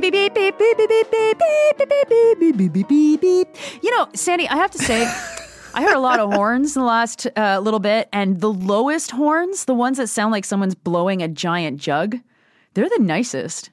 [0.00, 2.88] Beep beep beep beep beep beep beep beep beep beep beep beep beep beep beep
[2.88, 3.48] beep beep.
[3.82, 5.02] You know, Sandy, I have to say,
[5.74, 9.10] I heard a lot of horns in the last uh, little bit, and the lowest
[9.10, 12.16] horns, the ones that sound like someone's blowing a giant jug,
[12.74, 13.70] they're the nicest.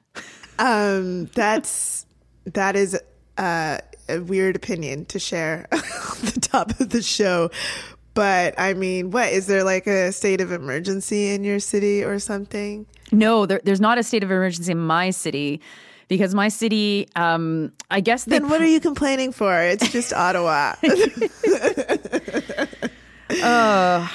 [0.58, 2.06] Um, that's
[2.46, 2.98] that is
[3.38, 5.80] uh, a weird opinion to share on
[6.24, 7.52] the top of the show.
[8.14, 12.18] But I mean, what is there like a state of emergency in your city or
[12.18, 12.84] something?
[13.12, 15.60] No, there, there's not a state of emergency in my city
[16.08, 19.60] because my city, um, I guess Then what are you complaining for?
[19.60, 20.74] It's just Ottawa.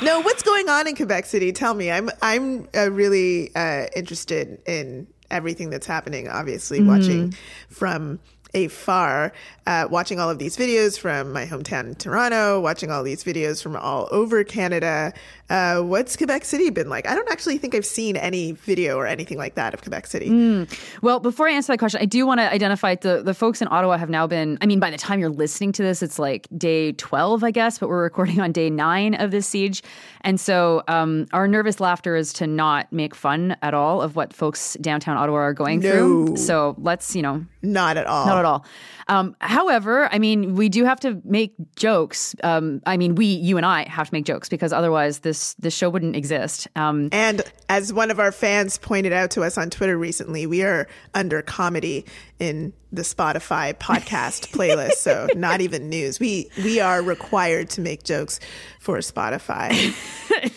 [0.01, 1.51] no, what's going on in Quebec City?
[1.51, 1.91] Tell me.
[1.91, 6.27] I'm I'm uh, really uh, interested in everything that's happening.
[6.29, 7.33] Obviously, watching
[7.69, 8.19] from
[8.53, 9.31] afar,
[9.65, 13.75] uh, watching all of these videos from my hometown, Toronto, watching all these videos from
[13.75, 15.13] all over Canada.
[15.51, 17.05] Uh, what's Quebec City been like?
[17.07, 20.65] I don't actually think I've seen any video or anything like that of Quebec City.
[21.01, 23.67] Well, before I answer that question, I do want to identify the the folks in
[23.69, 24.57] Ottawa have now been.
[24.61, 27.77] I mean, by the time you're listening to this, it's like day twelve, I guess,
[27.79, 29.83] but we're recording on day nine of this siege,
[30.21, 34.31] and so um, our nervous laughter is to not make fun at all of what
[34.33, 35.91] folks downtown Ottawa are going No.
[35.91, 36.37] through.
[36.37, 38.25] So let's, you know, Not at all.
[38.25, 38.65] not at all.
[39.11, 42.33] Um, however, I mean, we do have to make jokes.
[42.43, 45.75] Um, I mean, we, you and I, have to make jokes because otherwise, this this
[45.75, 46.69] show wouldn't exist.
[46.77, 50.63] Um, And as one of our fans pointed out to us on Twitter recently, we
[50.63, 52.05] are under comedy
[52.39, 54.93] in the Spotify podcast playlist.
[54.93, 56.17] So not even news.
[56.17, 58.39] We we are required to make jokes
[58.79, 59.93] for Spotify.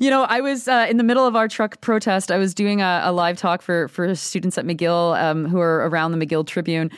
[0.00, 2.30] You know, I was uh, in the middle of our truck protest.
[2.30, 5.88] I was doing a, a live talk for for students at McGill um, who are
[5.88, 6.90] around the McGill Tribune.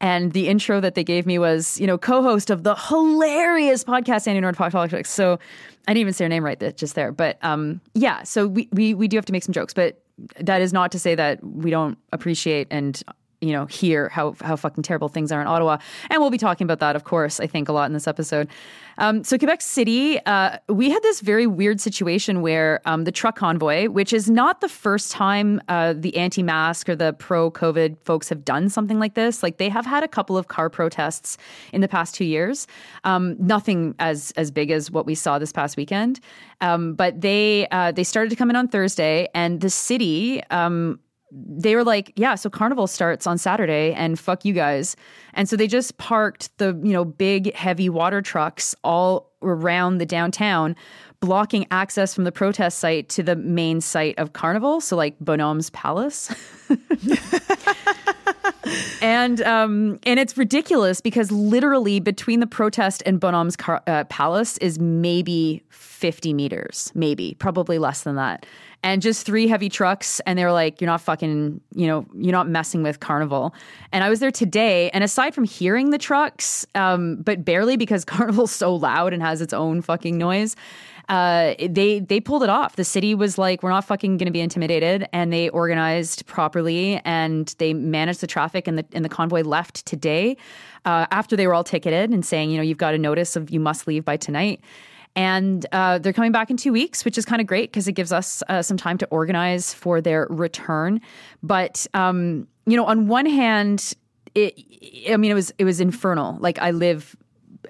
[0.00, 4.22] And the intro that they gave me was, you know, co-host of the hilarious podcast
[4.22, 5.10] Sandy Nord Politics.
[5.10, 5.40] So
[5.88, 7.10] I didn't even say her name right just there.
[7.10, 10.00] But um, yeah, so we, we we do have to make some jokes, but
[10.40, 13.02] that is not to say that we don't appreciate and
[13.40, 15.78] you know hear how how fucking terrible things are in Ottawa.
[16.10, 18.48] And we'll be talking about that, of course, I think a lot in this episode.
[18.98, 23.36] Um, so Quebec City, uh, we had this very weird situation where um, the truck
[23.36, 28.44] convoy, which is not the first time uh, the anti-mask or the pro-COVID folks have
[28.44, 29.40] done something like this.
[29.40, 31.38] Like they have had a couple of car protests
[31.72, 32.66] in the past two years.
[33.04, 36.18] Um, nothing as as big as what we saw this past weekend,
[36.60, 40.42] um, but they uh, they started to come in on Thursday, and the city.
[41.30, 44.96] They were like, yeah, so carnival starts on Saturday and fuck you guys.
[45.34, 50.06] And so they just parked the, you know, big heavy water trucks all around the
[50.06, 50.74] downtown,
[51.20, 54.80] blocking access from the protest site to the main site of carnival.
[54.80, 56.34] So like Bonhomme's Palace.
[59.00, 64.58] and um, and it's ridiculous because literally between the protest and Bonhomme's car, uh, palace
[64.58, 68.46] is maybe 50 meters, maybe probably less than that,
[68.82, 70.20] and just three heavy trucks.
[70.20, 73.54] And they were like, "You're not fucking, you know, you're not messing with Carnival."
[73.92, 78.04] And I was there today, and aside from hearing the trucks, um, but barely because
[78.06, 80.56] Carnival's so loud and has its own fucking noise
[81.08, 82.76] uh, they they pulled it off.
[82.76, 87.00] The city was like, we're not fucking going to be intimidated, and they organized properly
[87.04, 88.68] and they managed the traffic.
[88.68, 90.36] And the and the convoy left today
[90.84, 93.50] uh, after they were all ticketed and saying, you know, you've got a notice of
[93.50, 94.60] you must leave by tonight.
[95.16, 97.92] And uh, they're coming back in two weeks, which is kind of great because it
[97.92, 101.00] gives us uh, some time to organize for their return.
[101.42, 103.94] But um, you know, on one hand,
[104.34, 104.54] it,
[105.10, 106.36] I mean, it was it was infernal.
[106.40, 107.16] Like I live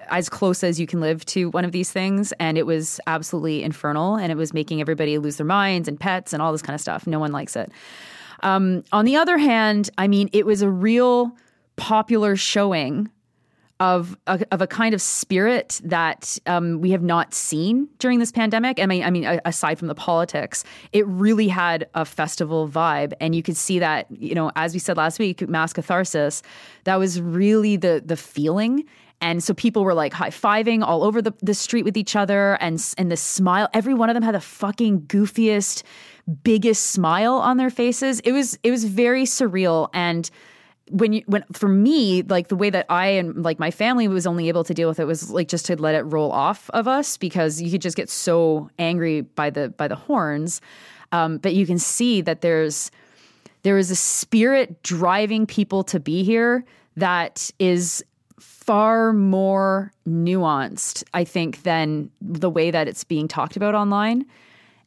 [0.07, 3.63] as close as you can live to one of these things and it was absolutely
[3.63, 6.75] infernal and it was making everybody lose their minds and pets and all this kind
[6.75, 7.71] of stuff no one likes it
[8.41, 11.35] um, on the other hand i mean it was a real
[11.75, 13.09] popular showing
[13.79, 18.31] of a, of a kind of spirit that um, we have not seen during this
[18.31, 18.79] pandemic.
[18.79, 23.33] I mean, I mean, aside from the politics, it really had a festival vibe, and
[23.33, 24.07] you could see that.
[24.11, 26.41] You know, as we said last week, mass catharsis.
[26.83, 28.85] That was really the the feeling.
[29.21, 32.57] And so people were like high fiving all over the, the street with each other,
[32.61, 33.69] and and the smile.
[33.73, 35.83] Every one of them had the fucking goofiest,
[36.43, 38.19] biggest smile on their faces.
[38.21, 40.29] It was it was very surreal and
[40.89, 44.25] when you when for me like the way that i and like my family was
[44.25, 46.87] only able to deal with it was like just to let it roll off of
[46.87, 50.61] us because you could just get so angry by the by the horns.
[51.11, 52.91] Um, but you can see that there's
[53.63, 56.63] there is a spirit driving people to be here
[56.95, 58.03] that is
[58.39, 64.25] far more nuanced i think than the way that it's being talked about online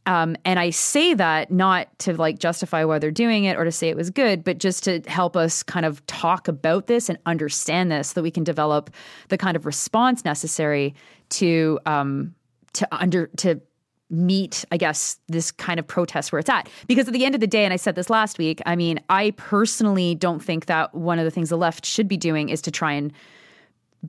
[0.06, 3.70] um, and I say that not to like justify why they're doing it or to
[3.72, 7.19] say it was good, but just to help us kind of talk about this and
[7.25, 8.90] understand this so that we can develop
[9.28, 10.94] the kind of response necessary
[11.31, 12.34] to um,
[12.72, 13.60] to under to
[14.10, 16.69] meet, I guess, this kind of protest where it's at.
[16.87, 19.00] Because at the end of the day, and I said this last week, I mean,
[19.08, 22.60] I personally don't think that one of the things the left should be doing is
[22.62, 23.10] to try and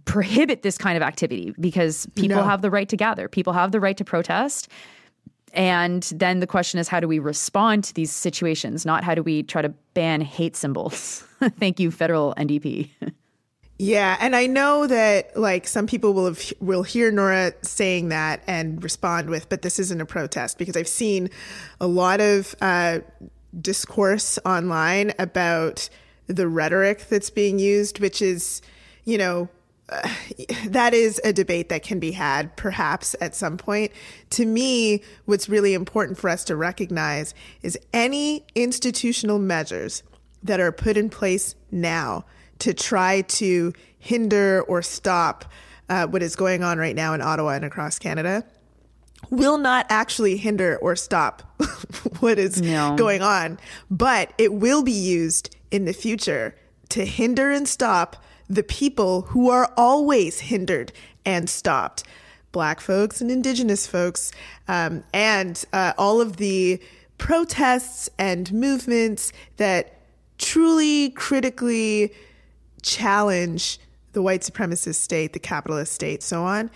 [0.06, 2.44] prohibit this kind of activity because people No.
[2.44, 4.68] have the right to gather, people have the right to protest.
[5.54, 8.86] And then the question is, how do we respond to these situations?
[8.86, 11.24] Not how do we try to ban hate symbols?
[11.60, 12.90] Thank you, federal NDP.
[13.80, 18.44] Yeah, and I know that like some people will have, will hear Nora saying that
[18.48, 21.30] and respond with, "But this isn't a protest," because I've seen
[21.82, 23.00] a lot of uh,
[23.60, 25.90] discourse online about
[26.28, 28.62] the rhetoric that's being used, which is,
[29.06, 29.50] you know,
[29.90, 30.08] uh,
[30.68, 33.92] that is a debate that can be had perhaps at some point.
[34.32, 40.04] To me, what's really important for us to recognize is any institutional measures
[40.42, 42.26] that are put in place now
[42.60, 45.46] to try to hinder or stop
[45.90, 48.44] uh, what is going on right now in Ottawa and across Canada
[49.30, 51.42] will not actually hinder or stop
[52.20, 52.96] what is No.
[52.96, 53.58] going on,
[53.90, 56.56] but it will be used in the future
[56.90, 60.92] to hinder and stop the people who are always hindered
[61.26, 62.04] and stopped.
[62.52, 64.32] Black folks and Indigenous folks,
[64.68, 66.80] um, and uh, all of the
[67.18, 70.00] protests and movements that
[70.38, 72.14] truly critically
[72.84, 73.80] challenge
[74.12, 76.70] the white supremacist state, the capitalist state, so on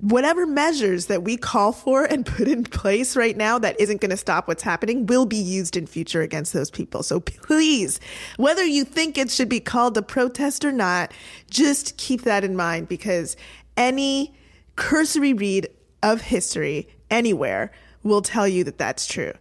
[0.00, 4.10] whatever measures that we call for and put in place right now that isn't going
[4.10, 7.02] to stop what's happening will be used in future against those people.
[7.02, 7.98] So please,
[8.36, 11.12] whether you think it should be called a protest or not,
[11.50, 13.36] just keep that in mind because
[13.76, 14.34] any
[14.76, 15.68] cursory read
[16.02, 17.72] of history anywhere
[18.04, 19.32] will tell you that that's true.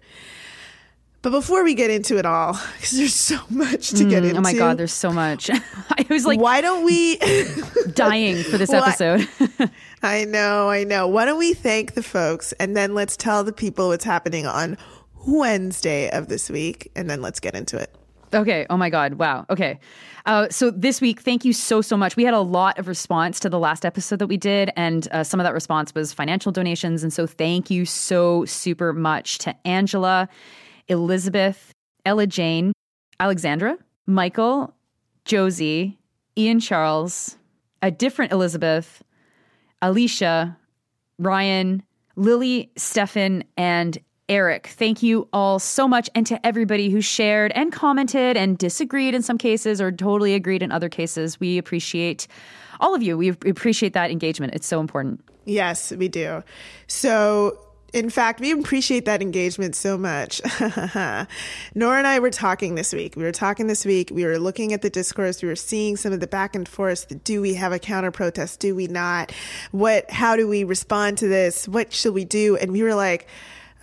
[1.22, 4.38] But before we get into it all, because there's so much to get into.
[4.38, 5.50] oh my God, there's so much.
[5.90, 7.18] I was like why don't we?
[7.94, 9.28] dying for this episode.
[10.04, 11.08] I know, I know.
[11.08, 14.78] Why don't we thank the folks and then let's tell the people what's happening on
[15.26, 17.96] Wednesday of this week and then let's get into it.
[18.34, 18.66] Okay.
[18.70, 19.14] Oh my God.
[19.14, 19.46] Wow.
[19.50, 19.80] Okay.
[20.26, 22.18] Uh, so this week, thank you so, so much.
[22.18, 25.24] We had a lot of response to the last episode that we did, and uh,
[25.24, 27.02] some of that response was financial donations.
[27.02, 30.28] And so thank you so super much to Angela,
[30.90, 31.72] Elizabeth,
[32.06, 32.74] Ella Jane,
[33.22, 34.76] Alexandra, Michael,
[35.24, 35.98] Josie,
[36.38, 37.38] Ian Charles,
[37.82, 39.02] a different Elizabeth,
[39.82, 40.58] Alicia,
[41.20, 41.84] Ryan,
[42.16, 43.98] Lily, Stefan, and
[44.30, 44.68] Eric.
[44.68, 46.10] Thank you all so much.
[46.14, 50.62] And to everybody who shared and commented and disagreed in some cases or totally agreed
[50.62, 51.40] in other cases.
[51.40, 52.28] We appreciate
[52.80, 53.18] all of you.
[53.18, 54.54] We appreciate that engagement.
[54.54, 55.24] It's so important.
[55.46, 56.44] Yes, we do.
[56.88, 57.58] So,
[57.94, 60.42] in fact, we appreciate that engagement so much.
[61.74, 63.16] Nora and I were talking this week.
[63.16, 64.12] We were talking this week.
[64.12, 65.42] We were looking at the discourse.
[65.42, 67.24] We were seeing some of the back and forth.
[67.24, 68.60] Do we have a counter protest?
[68.60, 69.32] Do we not?
[69.72, 70.10] What?
[70.12, 71.68] How do we respond to this?
[71.68, 72.58] What should we do?
[72.58, 73.28] And we were like.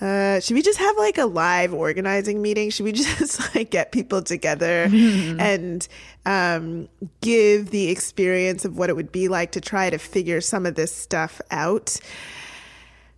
[0.01, 2.69] Uh, should we just have like a live organizing meeting?
[2.69, 5.87] Should we just like get people together and
[6.27, 6.89] um,
[7.21, 10.75] give the experience of what it would be like to try to figure some of
[10.75, 11.97] this stuff out?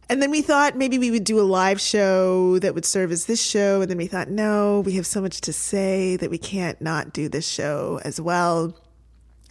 [0.08, 3.26] And then we thought maybe we would do a live show that would serve as
[3.26, 3.80] this show.
[3.80, 7.12] And then we thought, no, we have so much to say that we can't not
[7.12, 8.76] do this show as well.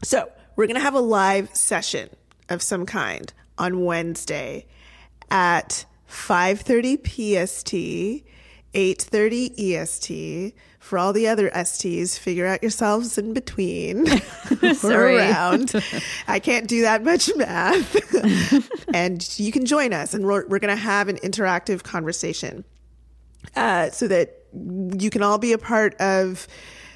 [0.01, 2.09] So we're going to have a live session
[2.47, 4.65] of some kind on Wednesday
[5.29, 8.23] at 5:30 PST,
[8.73, 10.55] 8:30 EST.
[10.85, 14.05] For all the other STs, figure out yourselves in between
[14.83, 15.73] or around.
[16.27, 18.93] I can't do that much math.
[18.93, 22.65] and you can join us, and we're, we're going to have an interactive conversation
[23.55, 26.47] uh, so that you can all be a part of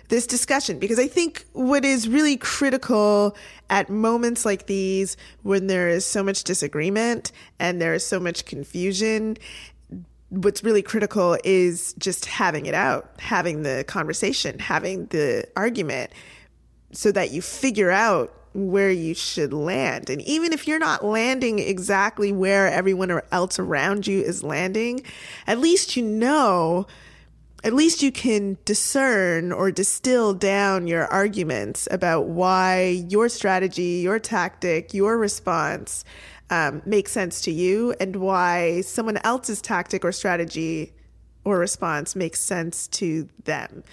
[0.10, 3.36] this discussion because I think what is really critical
[3.72, 8.46] at moments like these when there is so much disagreement and there is so much
[8.46, 9.38] confusion
[10.30, 16.12] what's really critical is just having it out having the conversation having the argument
[16.92, 20.10] so that you figure out where you should land.
[20.10, 25.04] And even if you're not landing exactly where everyone else around you is landing,
[25.46, 26.88] at least you know,
[27.64, 34.18] at least you can discern or distill down your arguments about why your strategy, your
[34.18, 36.04] tactic, your response
[36.50, 40.94] um, makes sense to you and why someone else's tactic or strategy
[41.44, 43.84] or response makes sense to them.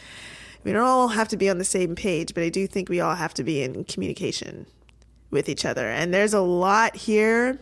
[0.64, 3.00] We don't all have to be on the same page, but I do think we
[3.00, 4.66] all have to be in communication
[5.30, 5.88] with each other.
[5.88, 7.60] And there's a lot here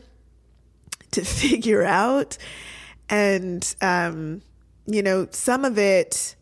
[1.11, 2.39] to figure out.
[3.11, 4.43] And, um,
[4.87, 6.35] you know, some of it,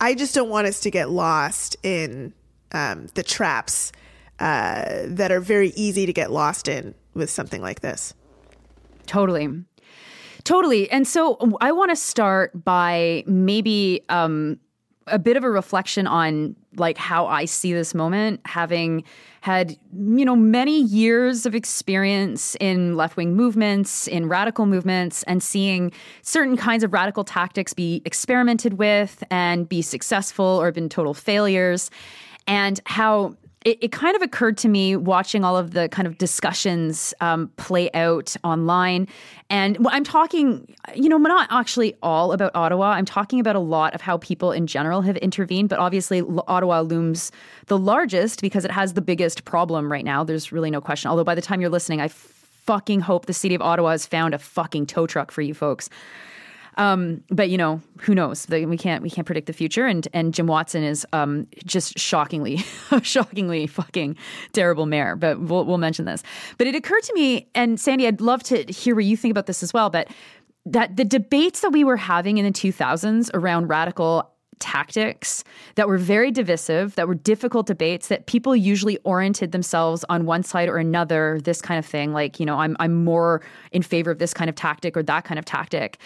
[0.00, 2.32] I just don't want us to get lost in
[2.72, 3.92] um, the traps
[4.38, 8.14] uh, that are very easy to get lost in with something like this.
[9.06, 9.48] Totally.
[10.44, 10.88] Totally.
[10.90, 14.60] And so I want to start by maybe um,
[15.08, 19.02] a bit of a reflection on like how I see this moment, having
[19.40, 25.92] had you know many years of experience in left-wing movements, in radical movements, and seeing
[26.22, 31.90] certain kinds of radical tactics be experimented with and be successful or been total failures,
[32.46, 36.18] and how it, it, kind of occurred to me watching all of the kind of
[36.18, 39.08] discussions um, play out online.
[39.50, 42.92] And I'm talking, you know, not actually all about Ottawa.
[42.92, 45.68] I'm talking about a lot of how people in general have intervened.
[45.68, 47.32] But obviously, Ottawa looms
[47.66, 50.22] the largest because it has the biggest problem right now.
[50.22, 51.10] There's really no question.
[51.10, 54.32] Although by the time you're listening, I fucking hope the city of Ottawa has found
[54.32, 55.90] a fucking tow truck for you folks.
[56.76, 58.46] Um, but you know, who knows?
[58.48, 59.86] We can't we can't predict the future.
[59.86, 62.56] And and Jim Watson is um, just shockingly,
[63.02, 64.16] shockingly fucking
[64.52, 65.16] terrible mayor.
[65.16, 66.22] But we'll we'll mention this.
[66.58, 69.46] But it occurred to me, and Sandy, I'd love to hear what you think about
[69.46, 69.90] this as well.
[69.90, 70.08] But
[70.66, 75.98] that the debates that we were having in the 2000s around radical tactics that were
[75.98, 80.78] very divisive, that were difficult debates, that people usually oriented themselves on one side or
[80.78, 82.12] another, this kind of thing.
[82.12, 83.42] Like, you know, I'm, I'm more
[83.72, 85.98] in favor of this kind of tactic or that kind of tactic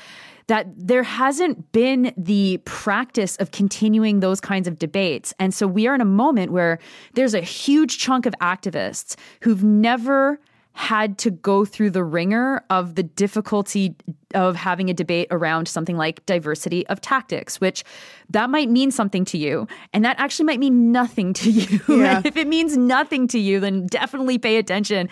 [0.50, 5.32] that there hasn't been the practice of continuing those kinds of debates.
[5.38, 6.80] And so we are in a moment where
[7.14, 10.40] there's a huge chunk of activists who've never
[10.72, 13.94] had to go through the ringer of the difficulty
[14.34, 17.84] of having a debate around something like diversity of tactics, which
[18.28, 19.68] that might mean something to you.
[19.92, 21.80] And that actually might mean nothing to you.
[22.00, 22.22] Yeah.
[22.24, 25.08] if it means nothing to you, then definitely pay attention.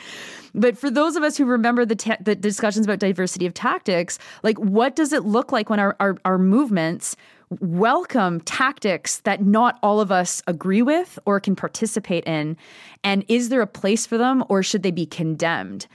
[0.55, 4.19] But for those of us who remember the, ta- the discussions about diversity of tactics,
[4.43, 7.17] like what does it look like when our, our, our movements
[7.61, 12.57] welcome tactics that not all of us agree with or can participate in?
[13.05, 15.87] And is there a place for them or should they be condemned?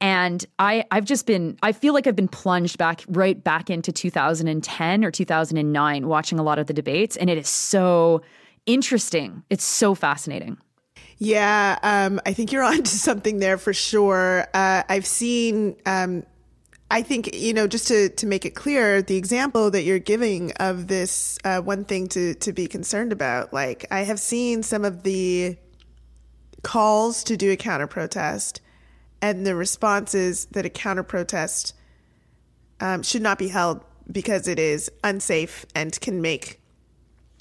[0.00, 3.90] And I, I've just been, I feel like I've been plunged back, right back into
[3.90, 7.16] 2010 or 2009, watching a lot of the debates.
[7.16, 8.22] And it is so
[8.66, 9.42] interesting.
[9.50, 10.56] It's so fascinating.
[11.18, 14.46] Yeah, um, I think you're on to something there for sure.
[14.54, 16.24] Uh, I've seen um,
[16.90, 20.52] I think you know just to to make it clear, the example that you're giving
[20.52, 23.52] of this uh, one thing to to be concerned about.
[23.52, 25.56] Like I have seen some of the
[26.62, 28.62] calls to do a counter protest,
[29.20, 31.74] and the responses that a counter protest
[32.80, 36.58] um, should not be held because it is unsafe and can make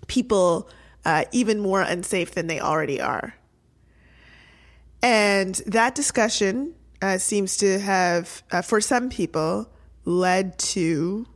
[0.08, 0.70] people
[1.06, 3.37] uh, even more unsafe than they already are.
[5.02, 9.70] And that discussion uh, seems to have, uh, for some people,
[10.06, 11.28] led to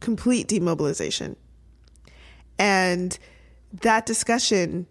[0.00, 1.36] complete demobilization.
[2.58, 3.18] And
[3.82, 4.86] that discussion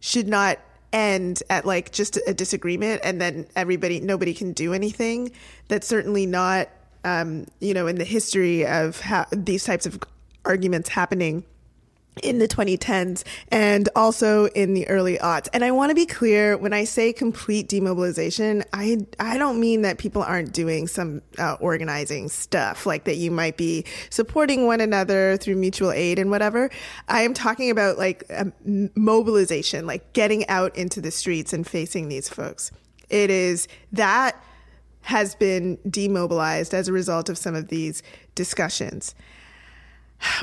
[0.00, 0.58] should not
[0.92, 5.32] end at like just a disagreement and then everybody, nobody can do anything.
[5.68, 6.68] That's certainly not,
[7.04, 9.98] um, you know, in the history of how these types of
[10.44, 11.44] arguments happening
[12.22, 15.48] in the 2010s and also in the early aughts.
[15.52, 19.82] And I want to be clear when I say complete demobilization, I I don't mean
[19.82, 24.80] that people aren't doing some uh, organizing stuff like that you might be supporting one
[24.80, 26.70] another through mutual aid and whatever.
[27.08, 28.52] I am talking about like um,
[28.94, 32.72] mobilization, like getting out into the streets and facing these folks.
[33.10, 34.42] It is that
[35.02, 38.02] has been demobilized as a result of some of these
[38.34, 39.14] discussions.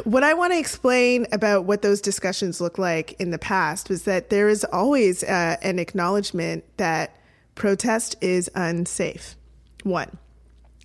[0.04, 4.04] What I want to explain about what those discussions look like in the past was
[4.04, 7.16] that there is always uh, an acknowledgement that
[7.56, 9.36] protest is unsafe.
[9.84, 10.18] One,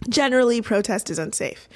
[0.09, 1.69] generally, protest is unsafe.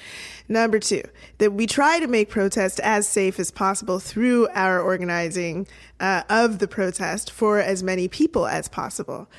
[0.47, 1.03] Number two,
[1.37, 5.67] that we try to make protest as safe as possible through our organizing
[5.99, 9.29] uh, of the protest for as many people as possible.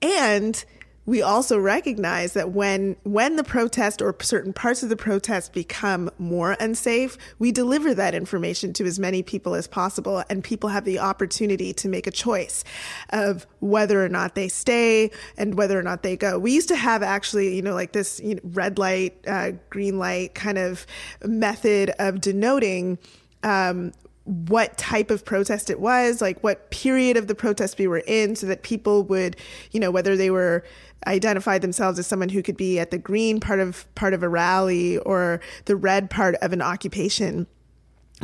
[0.00, 0.64] And
[1.08, 6.10] we also recognize that when when the protest or certain parts of the protest become
[6.18, 10.84] more unsafe, we deliver that information to as many people as possible, and people have
[10.84, 12.62] the opportunity to make a choice
[13.08, 16.38] of whether or not they stay and whether or not they go.
[16.38, 19.98] We used to have actually, you know, like this you know, red light, uh, green
[19.98, 20.84] light kind of
[21.24, 22.98] method of denoting.
[23.42, 23.92] Um,
[24.28, 28.36] what type of protest it was, like what period of the protest we were in,
[28.36, 29.36] so that people would,
[29.70, 30.64] you know, whether they were
[31.06, 34.28] identified themselves as someone who could be at the green part of part of a
[34.28, 37.46] rally or the red part of an occupation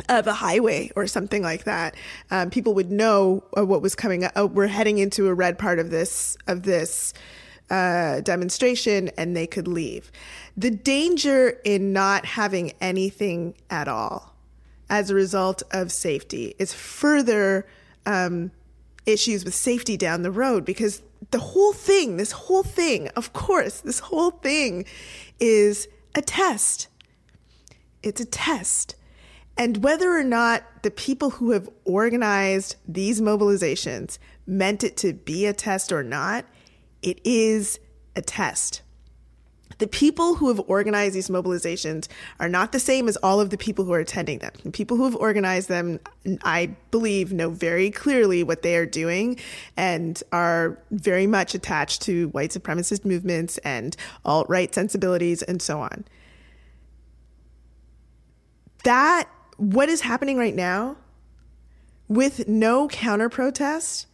[0.09, 1.95] of a highway or something like that.
[2.29, 4.33] Um, people would know uh, what was coming up.
[4.35, 7.13] Oh, we're heading into a red part of this of this
[7.71, 10.11] uh, demonstration, and they could leave.
[10.55, 14.34] The danger in not having anything at all
[14.89, 17.65] as a result of safety It's further
[18.05, 18.51] um,
[19.05, 21.01] issues with safety down the road because
[21.31, 24.85] the whole thing, this whole thing, of course, this whole thing
[25.39, 26.87] is a test.
[28.03, 28.95] It's a test.
[29.57, 35.45] And whether or not the people who have organized these mobilizations meant it to be
[35.45, 36.45] a test or not,
[37.01, 37.79] it is
[38.15, 38.81] a test.
[39.77, 42.07] The people who have organized these mobilizations
[42.39, 44.53] are not the same as all of the people who are attending them.
[44.63, 45.99] The people who have organized them,
[46.43, 49.37] I believe, know very clearly what they are doing
[49.75, 55.81] and are very much attached to white supremacist movements and alt right sensibilities and so
[55.81, 56.05] on.
[58.85, 60.95] That, what is happening right now,
[62.07, 64.07] with no counter protest,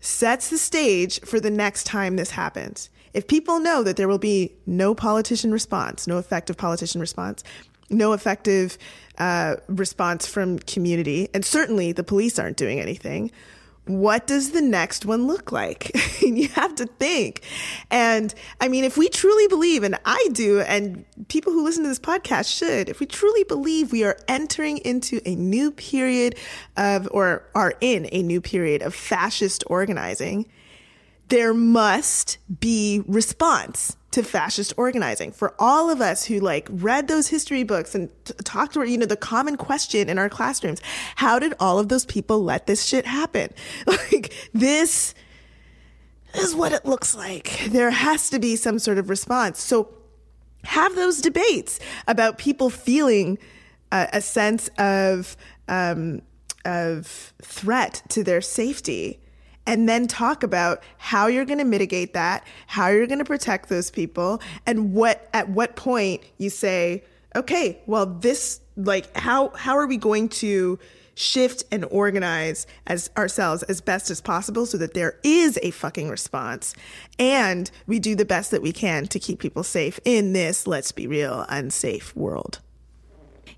[0.00, 2.88] sets the stage for the next time this happens.
[3.18, 7.42] If people know that there will be no politician response, no effective politician response,
[7.90, 8.78] no effective
[9.18, 13.32] uh, response from community, and certainly the police aren't doing anything,
[13.86, 15.90] what does the next one look like?
[16.20, 17.42] you have to think.
[17.90, 21.88] And I mean, if we truly believe, and I do, and people who listen to
[21.88, 26.36] this podcast should, if we truly believe we are entering into a new period
[26.76, 30.46] of, or are in a new period of fascist organizing,
[31.28, 35.32] there must be response to fascist organizing.
[35.32, 38.96] For all of us who like read those history books and t- talked to you
[38.96, 40.80] know the common question in our classrooms
[41.16, 43.52] how did all of those people let this shit happen?
[43.86, 45.14] Like this
[46.34, 47.66] is what it looks like.
[47.68, 49.60] There has to be some sort of response.
[49.60, 49.94] So
[50.64, 53.38] have those debates about people feeling
[53.92, 55.36] a, a sense of
[55.68, 56.22] um,
[56.64, 59.20] of threat to their safety
[59.68, 63.68] and then talk about how you're going to mitigate that, how you're going to protect
[63.68, 67.04] those people, and what at what point you say,
[67.36, 70.78] okay, well this like how how are we going to
[71.14, 76.08] shift and organize as ourselves as best as possible so that there is a fucking
[76.08, 76.74] response
[77.18, 80.92] and we do the best that we can to keep people safe in this let's
[80.92, 82.60] be real unsafe world.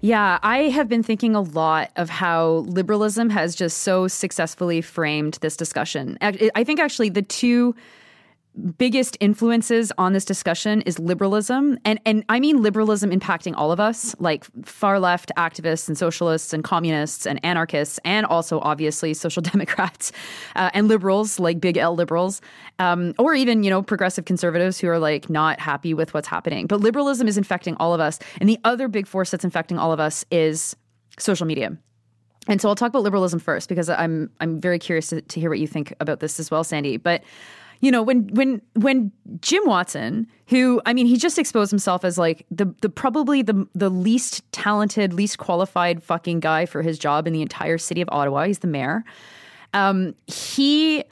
[0.02, 5.34] Yeah, I have been thinking a lot of how liberalism has just so successfully framed
[5.42, 6.16] this discussion.
[6.22, 7.74] I think actually the two
[8.76, 11.78] biggest influences on this discussion is liberalism.
[11.84, 16.52] And and I mean liberalism impacting all of us like far left activists and socialists
[16.52, 20.12] and communists and anarchists and also obviously social democrats
[20.56, 22.40] uh, and liberals like big L liberals
[22.78, 26.66] um, or even you know progressive conservatives who are like not happy with what's happening.
[26.66, 28.18] But liberalism is infecting all of us.
[28.40, 30.76] And the other big force that's infecting all of us is
[31.18, 31.76] social media.
[32.48, 35.50] And so I'll talk about liberalism first because I'm I'm very curious to, to hear
[35.50, 36.96] what you think about this as well Sandy.
[36.96, 37.22] But
[37.80, 42.18] you know, when when when Jim Watson, who I mean, he just exposed himself as
[42.18, 47.26] like the the probably the the least talented, least qualified fucking guy for his job
[47.26, 48.44] in the entire city of Ottawa.
[48.44, 49.04] He's the mayor.
[49.72, 51.04] Um, he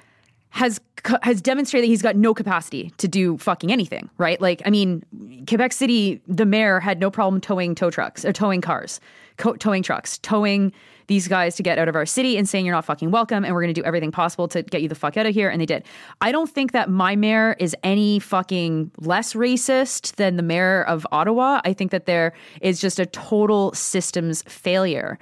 [0.50, 0.80] has
[1.22, 4.40] has demonstrated that he's got no capacity to do fucking anything, right?
[4.40, 5.04] Like, I mean,
[5.48, 9.00] Quebec City, the mayor had no problem towing tow trucks or towing cars,
[9.36, 10.72] co- towing trucks, towing
[11.08, 13.52] these guys to get out of our city and saying you're not fucking welcome and
[13.54, 15.48] we're going to do everything possible to get you the fuck out of here.
[15.48, 15.84] And they did.
[16.20, 21.06] I don't think that my mayor is any fucking less racist than the mayor of
[21.10, 21.60] Ottawa.
[21.64, 25.18] I think that there is just a total systems failure.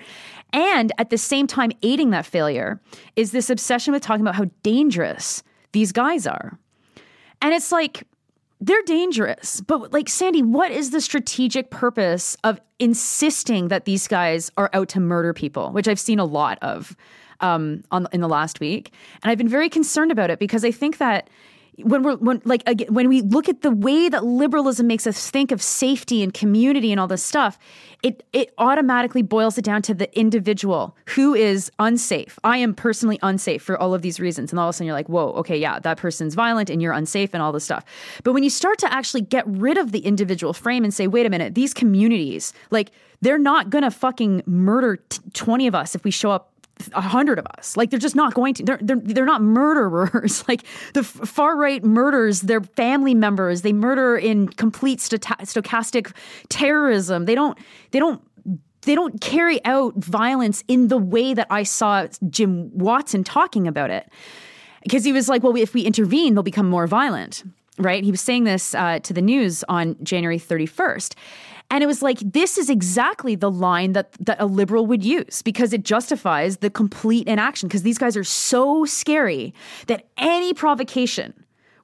[0.53, 2.81] And at the same time, aiding that failure
[3.15, 6.59] is this obsession with talking about how dangerous these guys are.
[7.43, 8.05] And it's like,
[8.61, 9.61] they're dangerous.
[9.61, 14.89] But like Sandy, what is the strategic purpose of insisting that these guys are out
[14.91, 16.97] to murder people, which I've seen a lot of
[17.41, 18.93] um, on in the last week,
[19.23, 21.29] and I've been very concerned about it because I think that
[21.83, 25.31] when we're when like again, when we look at the way that liberalism makes us
[25.31, 27.59] think of safety and community and all this stuff
[28.03, 32.39] it it automatically boils it down to the individual who is unsafe.
[32.45, 34.53] I am personally unsafe for all of these reasons.
[34.53, 36.93] And all of a sudden you're like whoa okay yeah that person's violent and you're
[36.93, 37.85] unsafe and all this stuff.
[38.23, 41.27] But when you start to actually get rid of the individual frame and say wait
[41.27, 42.91] a minute these communities like
[43.23, 46.53] they're not gonna fucking murder t- 20 of us if we show up
[46.93, 47.77] a hundred of us.
[47.77, 48.65] Like they're just not going to.
[48.65, 50.45] They're they're, they're not murderers.
[50.49, 50.63] like
[50.95, 53.63] the far right murders their family members.
[53.63, 56.13] They murder in complete stochastic
[56.49, 57.25] terrorism.
[57.25, 57.59] They don't.
[57.91, 58.23] They don't.
[58.83, 63.91] They don't carry out violence in the way that I saw Jim Watson talking about
[63.91, 64.09] it,
[64.83, 67.43] because he was like, "Well, if we intervene, they'll become more violent."
[67.79, 68.03] Right?
[68.05, 71.17] He was saying this uh, to the news on January thirty first,
[71.71, 75.43] and it was like, this is exactly the line that, that a liberal would use
[75.43, 77.69] because it justifies the complete inaction.
[77.69, 79.53] Because these guys are so scary
[79.89, 81.35] that any provocation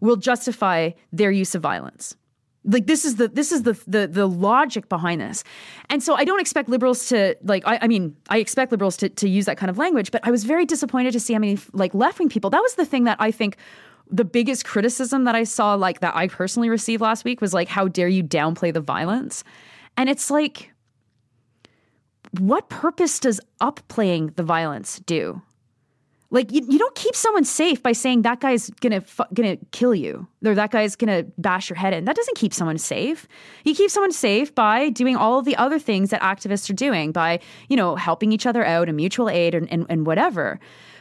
[0.01, 2.17] will justify their use of violence.
[2.65, 5.43] Like this is the this is the the the logic behind this,
[5.91, 7.65] and so I don't expect liberals to like.
[7.67, 10.31] I, I mean, I expect liberals to to use that kind of language, but I
[10.31, 12.51] was very disappointed to see how many like left wing people.
[12.51, 13.57] That was the thing that I think
[14.09, 17.67] the biggest criticism that I saw, like that I personally received last week, was like,
[17.67, 19.43] how dare you downplay the violence?
[19.97, 20.73] And it's like,
[22.39, 25.43] what purpose does upplaying the violence do?
[26.33, 29.95] Like you, you don't keep someone safe by saying that guy's gonna fu- gonna kill
[29.95, 32.07] you or that guy's gonna bash your head in.
[32.07, 33.29] That doesn't keep someone safe.
[33.65, 37.13] You keep someone safe by doing all of the other things that activists are doing
[37.13, 40.59] by you know helping each other out and mutual aid and, and, and whatever.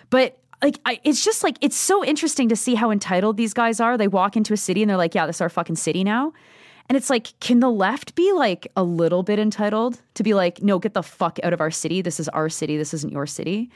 [0.10, 3.80] But like I, it's just like it's so interesting to see how entitled these guys
[3.80, 3.97] are.
[3.97, 6.34] They walk into a city and they're like, "Yeah, this is our fucking city now."
[6.89, 10.62] And it's like, can the left be like a little bit entitled to be like,
[10.62, 12.02] "No, get the fuck out of our city.
[12.02, 12.78] This is our city.
[12.78, 13.70] This isn't your city."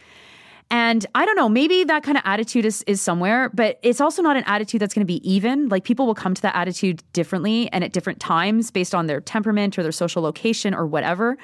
[0.72, 4.24] And I don't know, maybe that kind of attitude is, is somewhere, but it's also
[4.24, 5.70] not an attitude that's going to be even.
[5.70, 9.22] Like people will come to that attitude differently and at different times based on their
[9.22, 11.38] temperament or their social location or whatever.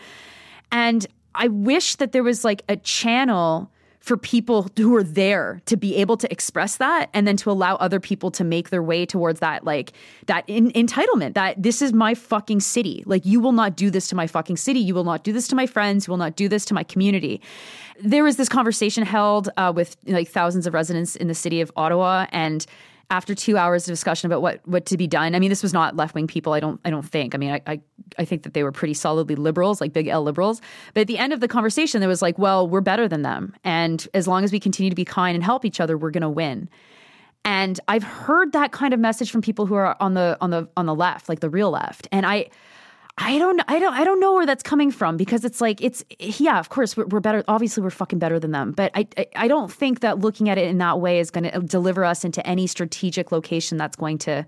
[0.71, 5.77] And I wish that there was like a channel for people who are there to
[5.77, 9.05] be able to express that and then to allow other people to make their way
[9.05, 9.93] towards that like
[10.25, 13.03] that in- entitlement that this is my fucking city.
[13.05, 14.79] Like you will not do this to my fucking city.
[14.79, 16.07] You will not do this to my friends.
[16.07, 17.41] You will not do this to my community.
[17.99, 21.71] There was this conversation held uh, with like thousands of residents in the city of
[21.75, 22.65] ottawa and
[23.11, 25.35] after two hours of discussion about what what to be done.
[25.35, 26.53] I mean, this was not left wing people.
[26.53, 27.35] I don't I don't think.
[27.35, 27.81] I mean, I, I
[28.17, 30.61] I think that they were pretty solidly liberals, like big L liberals.
[30.93, 33.53] But at the end of the conversation, there was like, well, we're better than them,
[33.63, 36.21] and as long as we continue to be kind and help each other, we're going
[36.21, 36.69] to win.
[37.43, 40.69] And I've heard that kind of message from people who are on the on the
[40.77, 42.49] on the left, like the real left, and I.
[43.21, 46.03] I don't, I don't, I don't know where that's coming from because it's like it's,
[46.19, 47.43] yeah, of course we're, we're better.
[47.47, 50.57] Obviously, we're fucking better than them, but I, I, I don't think that looking at
[50.57, 53.95] it in that way is going to uh, deliver us into any strategic location that's
[53.95, 54.45] going to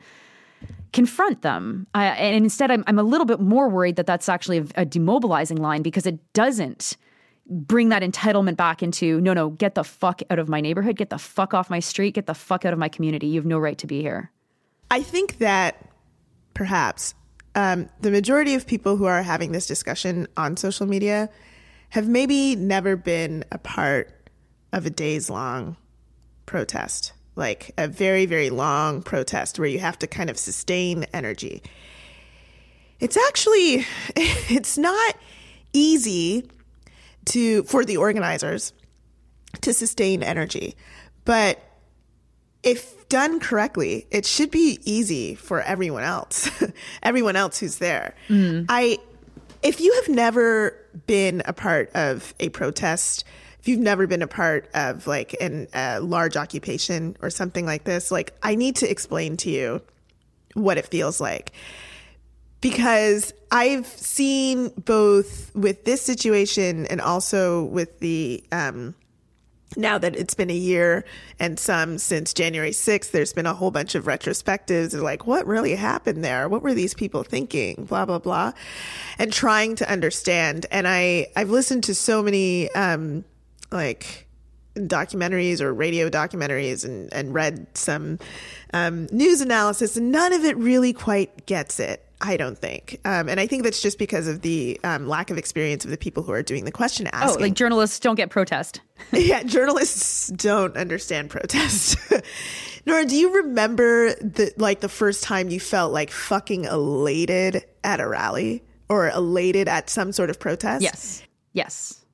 [0.92, 1.86] confront them.
[1.94, 4.86] I, and instead, I'm, I'm a little bit more worried that that's actually a, a
[4.86, 6.98] demobilizing line because it doesn't
[7.46, 11.12] bring that entitlement back into no, no, get the fuck out of my neighborhood, get
[11.12, 13.28] the fuck off my street, get the fuck out of my community.
[13.28, 14.32] You have no right to be here.
[14.90, 15.90] I think that
[16.54, 17.14] perhaps
[17.56, 21.30] um, the majority of people who are having this discussion on social media
[21.90, 24.10] have maybe never been a part
[24.72, 25.78] of a days long
[26.46, 31.62] protest, like a very, very long protest where you have to kind of sustain energy.
[33.00, 33.86] It's actually,
[34.16, 35.16] it's not
[35.74, 36.50] easy
[37.26, 38.74] to, for the organizers
[39.62, 40.76] to sustain energy,
[41.26, 41.60] but
[42.64, 46.50] if done correctly, it should be easy for everyone else,
[47.04, 48.16] everyone else who's there.
[48.70, 48.98] I,
[49.62, 53.24] if you have never been a part of a protest,
[53.60, 57.84] if you've never been a part of like an, a large occupation or something like
[57.84, 59.82] this, like I need to explain to you
[60.54, 61.52] what it feels like
[62.64, 68.96] because I've seen both with this situation and also with the um,
[69.76, 71.06] now that it's been a year
[71.40, 75.46] and some since January 6th, there's been a whole bunch of retrospectives of like, what
[75.48, 76.48] really happened there?
[76.50, 77.86] What were these people thinking?
[77.86, 78.54] Blah, blah, blah.
[79.18, 80.66] And trying to understand.
[80.72, 83.26] And I, I've listened to so many, um,
[83.72, 84.28] like,
[84.76, 88.20] documentaries or radio documentaries and, and read some
[88.74, 92.04] um, news analysis, and none of it really quite gets it.
[92.24, 93.02] I don't think.
[93.04, 95.98] Um, and I think that's just because of the um, lack of experience of the
[95.98, 97.42] people who are doing the question asking.
[97.42, 98.80] Oh, like journalists don't get protest.
[99.12, 101.98] yeah, journalists don't understand protest.
[102.86, 108.00] Nora, do you remember the like the first time you felt like fucking elated at
[108.00, 110.82] a rally or elated at some sort of protest?
[110.82, 111.24] Yes.
[111.52, 112.06] Yes.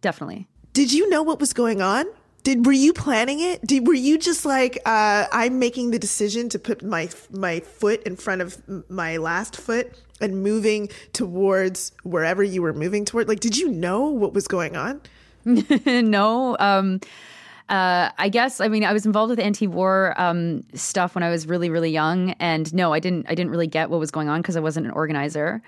[0.00, 0.48] Definitely.
[0.72, 2.06] Did you know what was going on?
[2.48, 3.60] Did were you planning it?
[3.60, 8.02] Did were you just like uh, I'm making the decision to put my my foot
[8.04, 8.56] in front of
[8.88, 13.28] my last foot and moving towards wherever you were moving toward?
[13.28, 15.02] Like, did you know what was going on?
[15.44, 16.56] no.
[16.58, 17.00] Um,
[17.68, 21.46] uh, I guess I mean I was involved with anti-war um, stuff when I was
[21.46, 24.40] really really young, and no, I didn't I didn't really get what was going on
[24.40, 25.62] because I wasn't an organizer.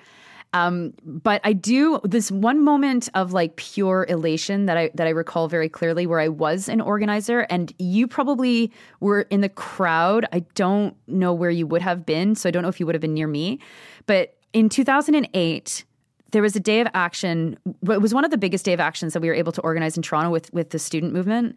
[0.52, 5.10] Um, but I do this one moment of like pure elation that I that I
[5.10, 10.26] recall very clearly where I was an organizer and you probably were in the crowd.
[10.32, 12.94] I don't know where you would have been, so I don't know if you would
[12.94, 13.60] have been near me.
[14.06, 15.84] But in 2008,
[16.32, 17.56] there was a day of action.
[17.88, 19.96] It was one of the biggest day of actions that we were able to organize
[19.96, 21.56] in Toronto with with the student movement,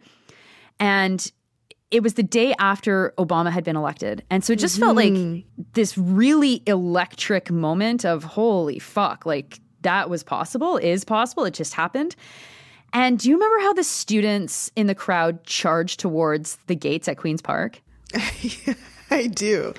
[0.78, 1.32] and
[1.90, 4.24] it was the day after Obama had been elected.
[4.30, 5.62] And so it just felt like mm-hmm.
[5.74, 11.74] this really electric moment of holy fuck, like that was possible, is possible, it just
[11.74, 12.16] happened.
[12.92, 17.16] And do you remember how the students in the crowd charged towards the gates at
[17.16, 17.82] Queen's Park?
[19.10, 19.74] I do.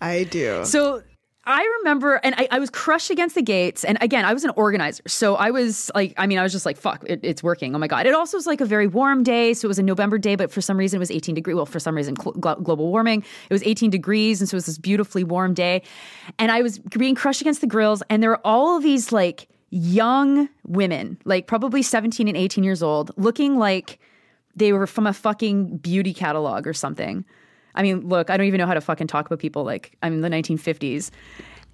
[0.00, 0.64] I do.
[0.64, 1.02] So
[1.46, 3.84] I remember, and I, I, was crushed against the gates.
[3.84, 5.04] And again, I was an organizer.
[5.06, 7.72] So I was like, I mean, I was just like, fuck, it, it's working.
[7.72, 8.04] Oh my God.
[8.06, 9.54] It also was like a very warm day.
[9.54, 11.54] So it was a November day, but for some reason it was 18 degrees.
[11.54, 14.40] Well, for some reason, cl- global warming, it was 18 degrees.
[14.40, 15.82] And so it was this beautifully warm day.
[16.40, 18.02] And I was being crushed against the grills.
[18.10, 22.82] And there were all of these like young women, like probably 17 and 18 years
[22.82, 24.00] old, looking like
[24.56, 27.24] they were from a fucking beauty catalog or something.
[27.76, 30.14] I mean, look, I don't even know how to fucking talk about people like I'm
[30.14, 31.10] in the 1950s.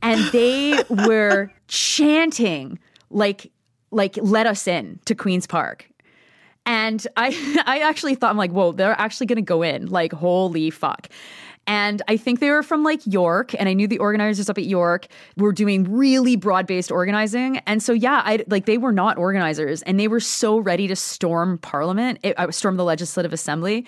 [0.02, 2.78] And they were chanting
[3.10, 3.50] like
[3.90, 5.88] like let us in to Queen's Park.
[6.66, 9.86] And I I actually thought I'm like, whoa, they're actually gonna go in.
[9.86, 11.08] Like, holy fuck.
[11.66, 14.64] And I think they were from like York, and I knew the organizers up at
[14.64, 17.58] York were doing really broad based organizing.
[17.66, 20.96] And so, yeah, I like they were not organizers, and they were so ready to
[20.96, 23.86] storm Parliament, it, I storm the Legislative Assembly.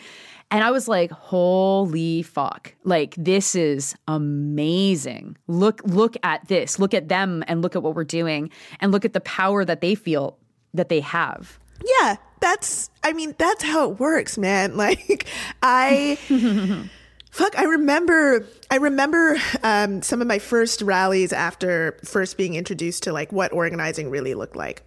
[0.51, 2.75] And I was like, holy fuck.
[2.85, 5.37] Like this is amazing.
[5.47, 6.79] Look look at this.
[6.79, 9.81] Look at them and look at what we're doing and look at the power that
[9.81, 10.39] they feel
[10.75, 11.59] that they have.
[11.85, 14.77] Yeah, that's I mean, that's how it works, man.
[14.85, 15.27] Like
[15.63, 16.19] I
[17.35, 23.03] Fuck, I remember I remember um, some of my first rallies after first being introduced
[23.05, 24.85] to like what organizing really looked like.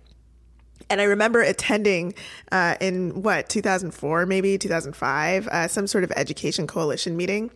[0.89, 2.13] And I remember attending
[2.51, 7.51] uh, in what 2004, maybe 2005, uh, some sort of education coalition meeting,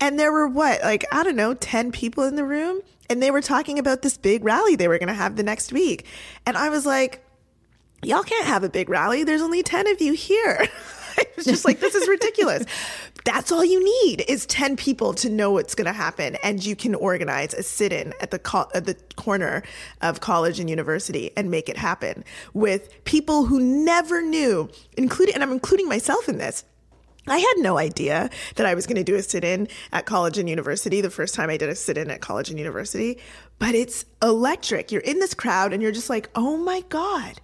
[0.00, 3.30] and there were what like I don't know, 10 people in the room, and they
[3.30, 6.06] were talking about this big rally they were going to have the next week,
[6.46, 7.24] and I was like,
[8.02, 9.24] y'all can't have a big rally.
[9.24, 10.68] There's only 10 of you here.
[11.18, 12.64] I was just like, this is ridiculous.
[13.24, 16.36] That's all you need is 10 people to know what's going to happen.
[16.42, 19.62] And you can organize a sit in at the, co- at the corner
[20.00, 25.42] of college and university and make it happen with people who never knew, including, and
[25.42, 26.64] I'm including myself in this.
[27.26, 30.38] I had no idea that I was going to do a sit in at college
[30.38, 33.18] and university the first time I did a sit in at college and university,
[33.58, 34.90] but it's electric.
[34.90, 37.40] You're in this crowd and you're just like, oh my God,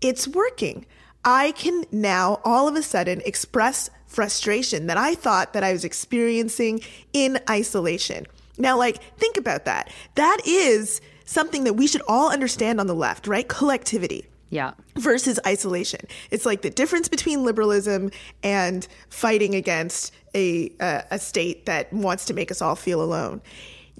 [0.00, 0.84] it's working.
[1.24, 5.84] I can now all of a sudden express frustration that I thought that I was
[5.84, 6.80] experiencing
[7.12, 8.26] in isolation.
[8.58, 9.92] Now, like, think about that.
[10.16, 13.48] That is something that we should all understand on the left, right?
[13.48, 14.26] Collectivity.
[14.50, 14.72] Yeah.
[14.96, 16.00] Versus isolation.
[16.30, 18.10] It's like the difference between liberalism
[18.42, 23.40] and fighting against a, uh, a state that wants to make us all feel alone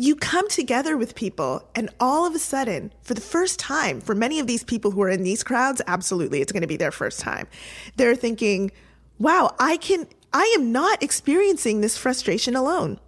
[0.01, 4.15] you come together with people and all of a sudden for the first time for
[4.15, 6.91] many of these people who are in these crowds absolutely it's going to be their
[6.91, 7.47] first time
[7.97, 8.71] they're thinking
[9.19, 12.99] wow i can i am not experiencing this frustration alone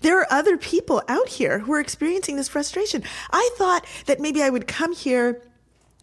[0.00, 3.00] there are other people out here who are experiencing this frustration
[3.30, 5.40] i thought that maybe i would come here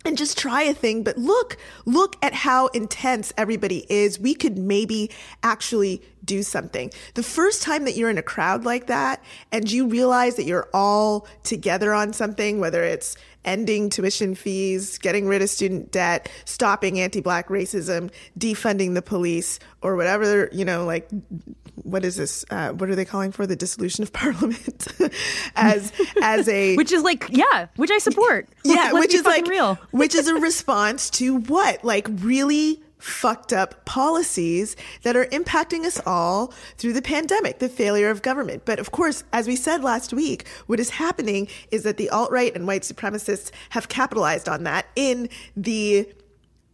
[0.06, 1.04] and just try a thing.
[1.04, 4.20] But look, look at how intense everybody is.
[4.20, 5.10] We could maybe
[5.44, 6.92] actually do something.
[7.14, 10.70] The first time that you're in a crowd like that and you realize that you're
[10.74, 17.00] all together on something, whether it's ending tuition fees, getting rid of student debt, stopping
[17.00, 21.08] anti-black racism, defunding the police, or whatever, you know, like
[21.76, 22.44] what is this?
[22.50, 23.46] Uh, what are they calling for?
[23.46, 24.88] The dissolution of parliament
[25.56, 28.50] as as a which is like yeah, which I support.
[28.64, 29.76] Yeah, Let's which is like real.
[29.92, 36.02] which is a response to what like really fucked up policies that are impacting us
[36.08, 38.64] all through the pandemic, the failure of government.
[38.66, 42.32] But of course, as we said last week, what is happening is that the alt
[42.32, 46.10] right and white supremacists have capitalized on that in the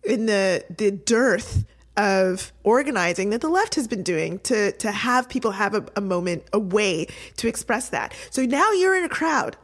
[0.03, 1.65] in the the dearth
[1.97, 6.01] of organizing that the left has been doing to to have people have a, a
[6.01, 8.13] moment, a way to express that.
[8.29, 9.57] So now you're in a crowd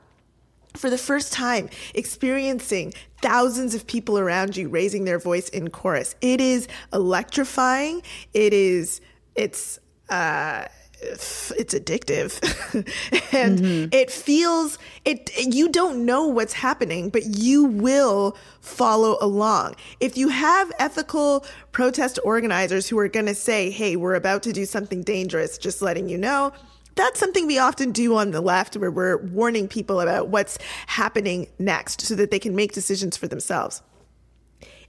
[0.78, 6.16] for the first time experiencing thousands of people around you raising their voice in chorus.
[6.22, 8.04] It is electrifying.
[8.34, 9.02] It is,
[9.36, 10.68] it's, uh,
[11.00, 12.42] it's addictive
[13.34, 13.90] and mm-hmm.
[13.92, 20.30] it feels it you don't know what's happening but you will follow along if you
[20.30, 25.04] have ethical protest organizers who are going to say hey we're about to do something
[25.04, 26.52] dangerous just letting you know
[26.98, 30.58] that's something we often do on the left where we're warning people about what's
[30.88, 33.82] happening next so that they can make decisions for themselves.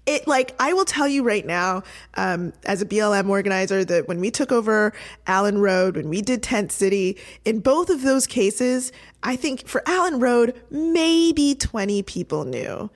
[0.06, 1.82] It like I will tell you right now,
[2.14, 4.94] um, as a BLM organizer, that when we took over
[5.26, 8.90] Allen Road, when we did Tent City, in both of those cases,
[9.22, 12.88] I think for Allen Road, maybe 20 people knew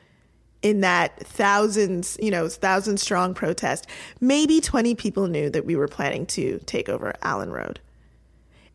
[0.63, 3.87] in that thousands, you know, thousand strong protest,
[4.21, 7.79] maybe 20 people knew that we were planning to take over Allen Road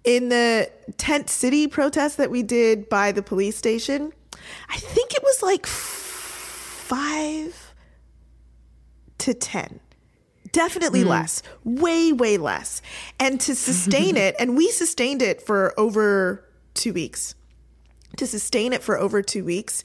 [0.08, 4.13] in the tent city protest that we did by the police station,
[4.70, 7.74] I think it was like five
[9.17, 9.82] to 10.
[10.54, 11.08] Definitely mm.
[11.08, 12.82] less, way, way less.
[13.20, 17.36] And to sustain it, and we sustained it for over two weeks.
[18.15, 19.84] to sustain it for over two weeks,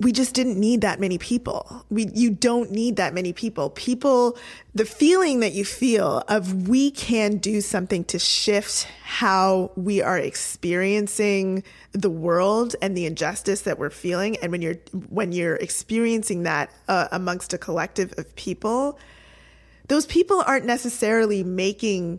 [0.00, 1.84] we just didn't need that many people.
[1.88, 3.70] We you don't need that many people.
[3.70, 4.36] People
[4.74, 10.18] the feeling that you feel of we can do something to shift how we are
[10.18, 14.78] experiencing the world and the injustice that we're feeling and when you're
[15.08, 18.98] when you're experiencing that uh, amongst a collective of people,
[19.86, 22.18] those people aren't necessarily making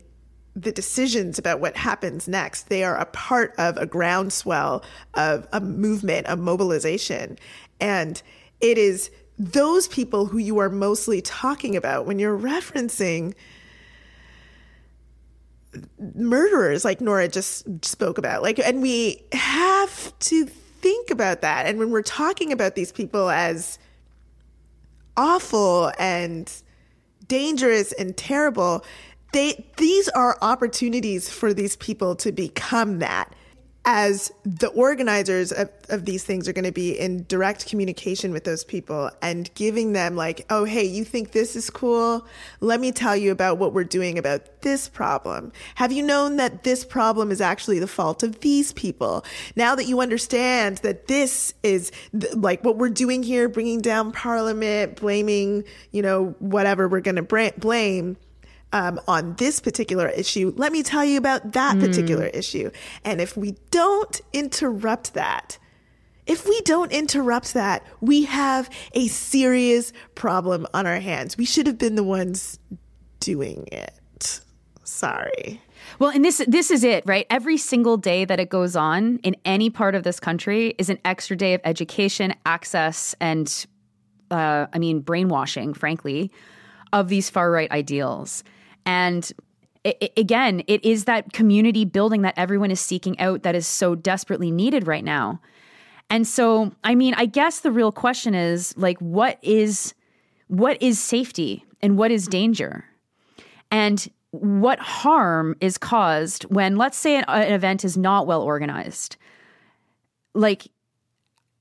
[0.55, 2.69] the decisions about what happens next.
[2.69, 4.83] They are a part of a groundswell
[5.13, 7.37] of a movement, a mobilization.
[7.79, 8.21] And
[8.61, 13.33] it is those people who you are mostly talking about when you're referencing
[16.15, 18.41] murderers like Nora just spoke about.
[18.41, 21.65] Like and we have to think about that.
[21.65, 23.77] And when we're talking about these people as
[25.17, 26.51] awful and
[27.27, 28.85] dangerous and terrible,
[29.33, 33.33] they these are opportunities for these people to become that
[33.85, 38.43] as the organizers of, of these things are going to be in direct communication with
[38.43, 42.25] those people and giving them like oh hey you think this is cool?
[42.59, 45.51] Let me tell you about what we're doing about this problem.
[45.75, 49.23] Have you known that this problem is actually the fault of these people?
[49.55, 54.11] Now that you understand that this is th- like what we're doing here bringing down
[54.11, 58.17] parliament blaming you know whatever we're going to blame
[58.73, 60.53] um, on this particular issue.
[60.55, 61.79] Let me tell you about that mm.
[61.79, 62.71] particular issue.
[63.03, 65.57] And if we don't interrupt that,
[66.25, 71.37] if we don't interrupt that, we have a serious problem on our hands.
[71.37, 72.59] We should have been the ones
[73.19, 74.41] doing it.
[74.83, 75.61] Sorry.
[75.99, 77.25] Well, and this this is it, right?
[77.29, 80.99] Every single day that it goes on in any part of this country is an
[81.05, 83.65] extra day of education, access, and
[84.31, 86.31] uh, I mean brainwashing, frankly,
[86.91, 88.43] of these far right ideals.
[88.85, 89.31] And
[89.83, 93.95] it, again, it is that community building that everyone is seeking out that is so
[93.95, 95.39] desperately needed right now.
[96.09, 99.93] And so, I mean, I guess the real question is like, what is
[100.47, 102.85] what is safety and what is danger?
[103.71, 109.17] And what harm is caused when, let's say, an, an event is not well organized?
[110.33, 110.67] Like,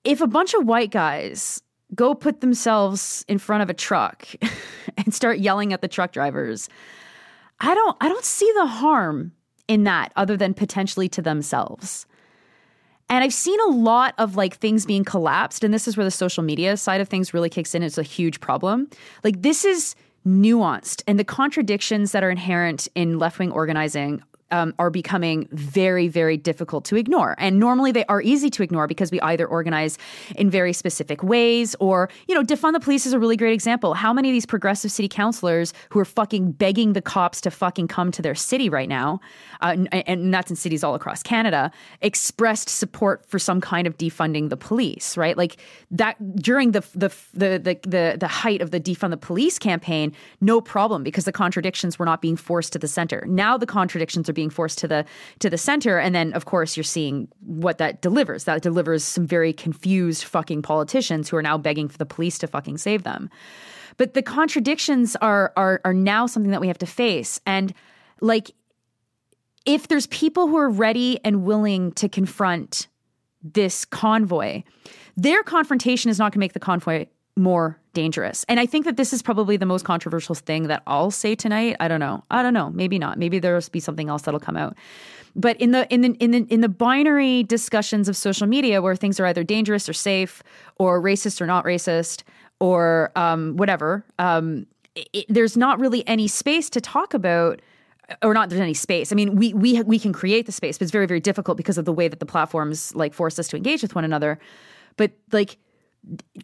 [0.03, 1.63] if a bunch of white guys
[1.95, 4.27] go put themselves in front of a truck
[4.99, 6.69] and start yelling at the truck drivers,
[7.65, 9.33] I don't I don't see the harm
[9.69, 12.07] in that other than potentially to themselves.
[13.09, 16.11] And I've seen a lot of like things being collapsed and this is where the
[16.11, 17.83] social media side of things really kicks in.
[17.83, 18.89] It's a huge problem.
[19.23, 19.95] Like this is
[20.27, 26.37] nuanced and the contradictions that are inherent in left-wing organizing um, are becoming very, very
[26.37, 27.35] difficult to ignore.
[27.39, 29.99] And normally they are easy to ignore because we either organize
[30.37, 33.95] in very specific ways or, you know, defund the police is a really great example.
[33.95, 37.89] How many of these progressive city councilors who are fucking begging the cops to fucking
[37.89, 39.21] come to their city right now,
[39.61, 43.97] uh, and, and that's in cities all across Canada, expressed support for some kind of
[43.97, 45.37] defunding the police, right?
[45.37, 45.57] Like
[45.91, 50.13] that during the the the the the, the height of the defund the police campaign,
[50.41, 53.25] no problem because the contradictions were not being forced to the center.
[53.27, 55.05] Now the contradictions are being being forced to the
[55.39, 55.99] to the center.
[55.99, 58.45] And then of course you're seeing what that delivers.
[58.45, 62.47] That delivers some very confused fucking politicians who are now begging for the police to
[62.47, 63.31] fucking save them.
[63.97, 67.41] But the contradictions are are are now something that we have to face.
[67.47, 67.73] And
[68.21, 68.51] like
[69.65, 72.89] if there's people who are ready and willing to confront
[73.43, 74.63] this convoy
[75.17, 78.45] their confrontation is not going to make the convoy more dangerous.
[78.49, 81.77] And I think that this is probably the most controversial thing that I'll say tonight.
[81.81, 82.23] I don't know.
[82.31, 82.71] I don't know.
[82.71, 83.19] Maybe not.
[83.19, 84.77] Maybe there'll be something else that'll come out.
[85.37, 88.95] But in the in the in the in the binary discussions of social media where
[88.95, 90.43] things are either dangerous or safe
[90.77, 92.23] or racist or not racist
[92.61, 97.61] or um, whatever, um, it, there's not really any space to talk about
[98.23, 99.11] or not there's any space.
[99.11, 101.79] I mean, we we we can create the space, but it's very very difficult because
[101.79, 104.39] of the way that the platforms like force us to engage with one another.
[104.97, 105.57] But like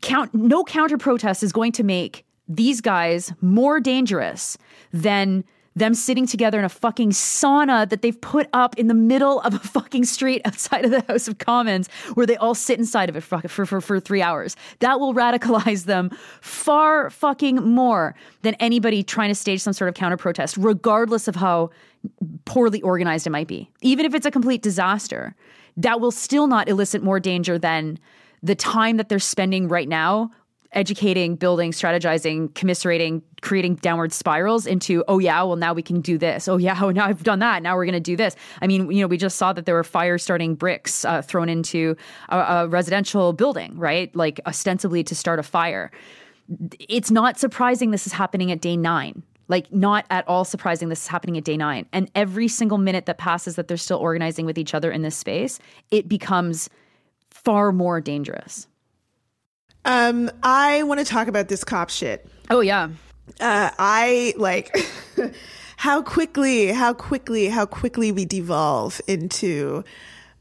[0.01, 4.59] count no counter protest is going to make these guys more dangerous
[4.93, 5.45] than
[5.77, 9.55] them sitting together in a fucking sauna that they've put up in the middle of
[9.55, 13.17] a fucking street outside of the House of Commons where they all sit inside of
[13.17, 14.57] it for, for, for, for three hours.
[14.81, 19.95] That will radicalize them far fucking more than anybody trying to stage some sort of
[19.95, 21.71] counter protest, regardless of how
[22.45, 23.71] poorly organized it might be.
[23.81, 25.35] Even if it's a complete disaster,
[25.77, 27.99] that will still not elicit more danger than
[28.43, 30.31] the time that they're spending right now
[30.73, 36.17] educating, building, strategizing, commiserating, creating downward spirals into, oh yeah, well now we can do
[36.17, 36.47] this.
[36.47, 37.63] Oh yeah, oh now I've done that.
[37.63, 38.37] Now we're going to do this.
[38.63, 41.49] I mean, you know, we just saw that there were fire starting bricks uh, thrown
[41.49, 41.97] into
[42.29, 44.15] a, a residential building, right?
[44.15, 45.91] Like ostensibly to start a fire.
[46.89, 49.23] It's not surprising this is happening at day nine.
[49.49, 51.85] Like, not at all surprising this is happening at day nine.
[51.93, 55.17] And every single minute that passes that they're still organizing with each other in this
[55.17, 55.59] space,
[55.91, 56.71] it becomes
[57.45, 58.67] far more dangerous.
[59.85, 62.27] Um, I want to talk about this cop shit.
[62.51, 62.91] Oh, yeah.
[63.41, 64.77] Uh, I like
[65.77, 69.85] how quickly, how quickly, how quickly we devolve into,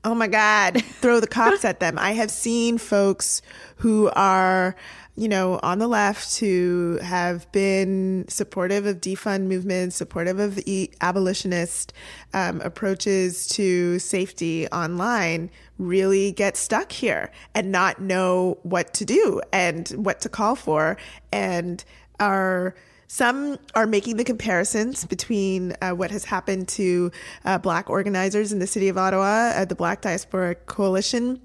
[0.03, 1.97] oh my God, throw the cops at them.
[1.97, 3.41] I have seen folks
[3.77, 4.75] who are,
[5.19, 10.91] you know, on the left who have been supportive of defund movements, supportive of e-
[11.01, 11.91] abolitionist
[12.33, 19.41] um, approaches to safety online, really get stuck here and not know what to do
[19.51, 20.95] and what to call for.
[21.33, 21.83] And
[22.21, 22.73] are
[23.07, 27.11] some are making the comparisons between uh, what has happened to
[27.43, 31.41] uh, black organizers in the city of Ottawa, uh, the Black Diaspora Coalition,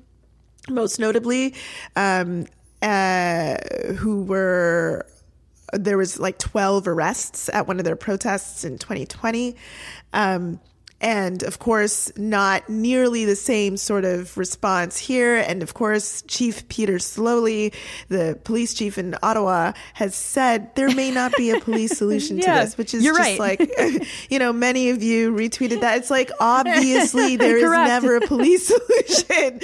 [0.71, 1.55] most notably,
[1.97, 2.47] um,
[2.85, 3.57] uh,
[3.95, 5.07] who were
[5.73, 9.57] there was like 12 arrests at one of their protests in 2020.
[10.13, 10.61] Um,
[11.05, 15.37] and of course, not nearly the same sort of response here.
[15.37, 17.75] And of course, Chief Peter Sloly,
[18.09, 22.61] the police chief in Ottawa, has said there may not be a police solution Yeah,
[22.61, 23.61] to this, which is you're just right.
[23.61, 25.99] like, you know, many of you retweeted that.
[25.99, 29.61] It's like, obviously, there is never a police solution.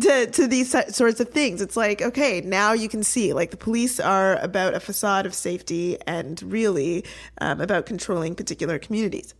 [0.00, 1.62] To, to these sorts of things.
[1.62, 5.34] It's like, okay, now you can see, like, the police are about a facade of
[5.34, 7.04] safety and really
[7.40, 9.34] um, about controlling particular communities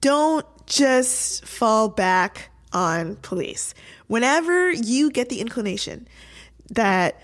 [0.00, 3.74] don't just fall back on police.
[4.06, 6.06] Whenever you get the inclination
[6.70, 7.20] that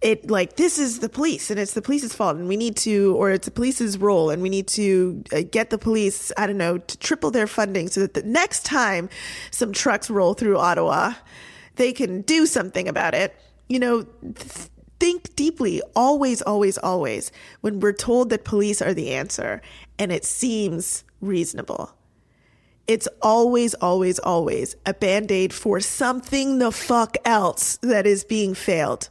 [0.00, 3.14] it like this is the police and it's the police's fault and we need to
[3.16, 6.56] or it's the police's role and we need to uh, get the police i don't
[6.56, 9.08] know to triple their funding so that the next time
[9.50, 11.12] some trucks roll through ottawa
[11.76, 13.36] they can do something about it
[13.68, 19.12] you know th- think deeply always always always when we're told that police are the
[19.12, 19.62] answer
[19.98, 21.94] and it seems reasonable
[22.88, 28.54] it's always, always, always a band aid for something the fuck else that is being
[28.54, 29.10] failed,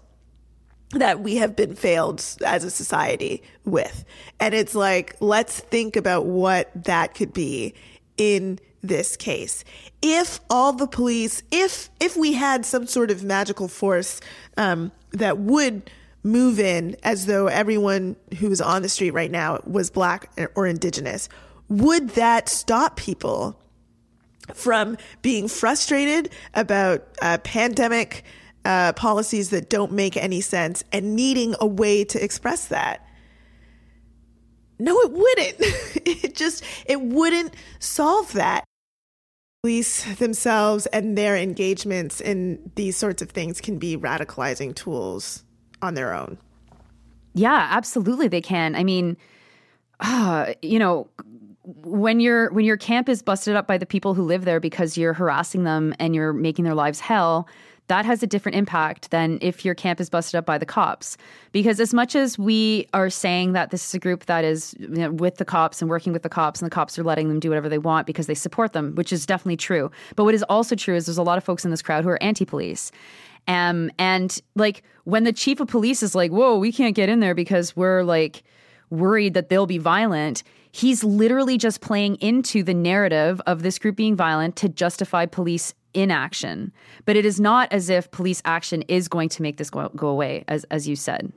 [0.91, 4.03] that we have been failed as a society with.
[4.39, 7.75] And it's like, let's think about what that could be
[8.17, 9.63] in this case.
[10.01, 14.21] If all the police, if if we had some sort of magical force
[14.55, 15.89] um, that would
[16.23, 20.65] move in as though everyone who is on the street right now was black or
[20.65, 21.29] indigenous,
[21.69, 23.59] would that stop people
[24.53, 28.23] from being frustrated about uh, pandemic
[28.65, 33.05] uh, policies that don't make any sense and needing a way to express that.
[34.79, 35.55] No, it wouldn't.
[36.05, 38.63] it just, it wouldn't solve that.
[39.63, 45.43] Police themselves and their engagements in these sorts of things can be radicalizing tools
[45.81, 46.37] on their own.
[47.33, 48.75] Yeah, absolutely they can.
[48.75, 49.17] I mean,
[49.99, 51.09] uh, you know,
[51.67, 54.97] when your when your camp is busted up by the people who live there because
[54.97, 57.45] you're harassing them and you're making their lives hell,
[57.87, 61.17] that has a different impact than if your camp is busted up by the cops.
[61.51, 64.87] Because as much as we are saying that this is a group that is you
[64.87, 67.39] know, with the cops and working with the cops, and the cops are letting them
[67.39, 69.91] do whatever they want because they support them, which is definitely true.
[70.15, 72.09] But what is also true is there's a lot of folks in this crowd who
[72.09, 72.93] are anti-police.
[73.49, 77.19] Um, and like when the chief of police is like, "Whoa, we can't get in
[77.19, 78.43] there because we're like."
[78.89, 80.43] worried that they'll be violent.
[80.77, 85.73] He's literally just playing into the narrative of this group being violent to justify police
[85.95, 86.71] inaction.
[87.05, 90.07] But it is not as if police action is going to make this go, go
[90.07, 91.33] away, as, as you said.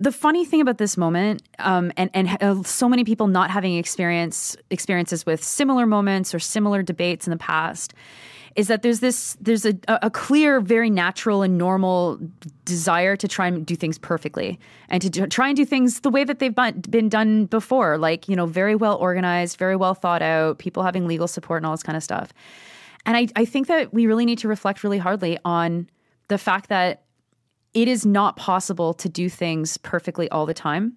[0.00, 3.78] The funny thing about this moment, um, and and uh, so many people not having
[3.78, 7.94] experience experiences with similar moments or similar debates in the past,
[8.56, 12.18] is that there's this there's a, a clear, very natural and normal
[12.64, 16.10] desire to try and do things perfectly and to do, try and do things the
[16.10, 20.22] way that they've been, done before, like you know, very well organized, very well thought
[20.22, 22.32] out, people having legal support and all this kind of stuff.
[23.04, 25.88] And I, I think that we really need to reflect really hardly on
[26.28, 27.04] the fact that
[27.74, 30.94] it is not possible to do things perfectly all the time.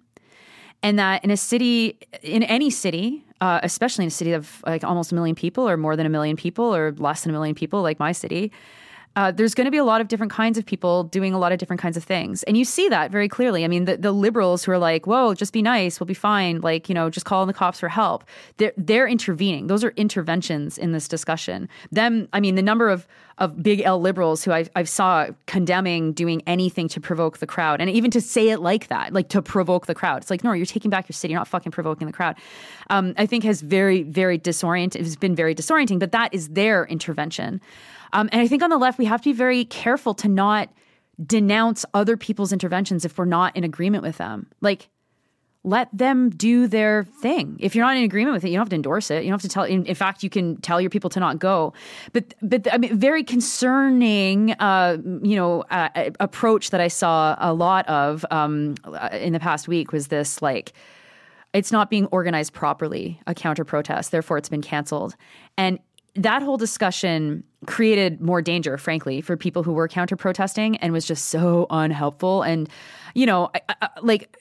[0.82, 4.84] And that in a city, in any city, uh, especially in a city of like
[4.84, 7.54] almost a million people or more than a million people or less than a million
[7.54, 8.52] people, like my city,
[9.16, 11.50] uh, there's going to be a lot of different kinds of people doing a lot
[11.50, 12.44] of different kinds of things.
[12.44, 13.64] And you see that very clearly.
[13.64, 16.60] I mean, the, the liberals who are like, whoa, just be nice, we'll be fine,
[16.60, 18.24] like, you know, just call in the cops for help.
[18.58, 19.66] They're, they're intervening.
[19.66, 21.68] Those are interventions in this discussion.
[21.90, 23.08] Them, I mean, the number of,
[23.40, 27.80] of big L liberals who I, I saw condemning doing anything to provoke the crowd
[27.80, 30.18] and even to say it like that, like to provoke the crowd.
[30.18, 31.32] It's like, no, you're taking back your city.
[31.32, 32.36] You're not fucking provoking the crowd.
[32.90, 36.84] Um, I think has very, very disoriented, has been very disorienting, but that is their
[36.86, 37.60] intervention.
[38.12, 40.68] Um, and I think on the left, we have to be very careful to not
[41.26, 44.46] denounce other people's interventions if we're not in agreement with them.
[44.60, 44.88] Like,
[45.62, 47.56] let them do their thing.
[47.60, 49.24] If you're not in agreement with it, you don't have to endorse it.
[49.24, 49.64] You don't have to tell.
[49.64, 51.74] In, in fact, you can tell your people to not go.
[52.12, 57.52] But but I mean, very concerning, uh, you know, uh, approach that I saw a
[57.52, 58.74] lot of um,
[59.12, 60.72] in the past week was this like.
[61.52, 64.12] It's not being organized properly, a counter protest.
[64.12, 65.16] Therefore, it's been canceled.
[65.58, 65.80] And
[66.14, 71.04] that whole discussion created more danger, frankly, for people who were counter protesting and was
[71.04, 72.42] just so unhelpful.
[72.42, 72.68] And,
[73.14, 74.36] you know, I, I, like,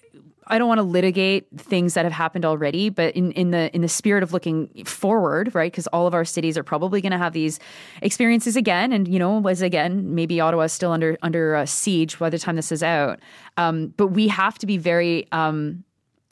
[0.50, 3.82] I don't want to litigate things that have happened already, but in, in the in
[3.82, 5.72] the spirit of looking forward, right?
[5.72, 7.60] Because all of our cities are probably going to have these
[8.02, 12.18] experiences again, and you know, was again maybe Ottawa is still under under uh, siege
[12.18, 13.20] by the time this is out.
[13.58, 15.84] Um, but we have to be very um,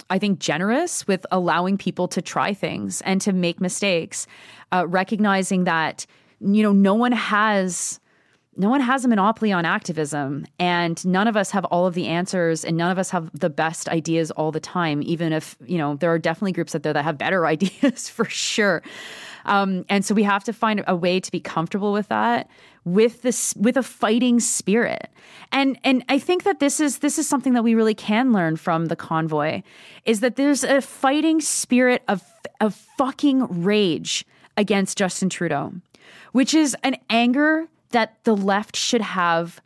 [0.10, 4.26] I think, generous with allowing people to try things and to make mistakes,
[4.72, 6.06] uh, recognizing that,
[6.40, 8.00] you know, no one has.
[8.58, 12.08] No one has a monopoly on activism, and none of us have all of the
[12.08, 15.04] answers, and none of us have the best ideas all the time.
[15.04, 18.26] Even if you know there are definitely groups out there that have better ideas for
[18.26, 18.82] sure,
[19.46, 22.50] um, and so we have to find a way to be comfortable with that,
[22.88, 25.10] with this with a fighting spirit
[25.52, 28.56] and and i think that this is this is something that we really can learn
[28.56, 29.62] from the convoy
[30.06, 32.24] is that there's a fighting spirit of
[32.62, 35.74] of fucking rage against justin trudeau
[36.32, 39.62] which is an anger that the left should have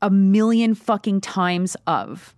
[0.00, 2.34] a million fucking times of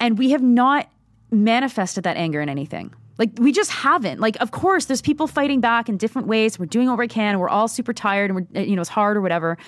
[0.00, 0.90] and we have not
[1.30, 4.20] manifested that anger in anything like we just haven't.
[4.20, 6.58] Like, of course, there's people fighting back in different ways.
[6.58, 7.38] We're doing what we can.
[7.40, 9.58] We're all super tired, and we're you know it's hard or whatever.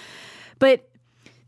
[0.60, 0.88] But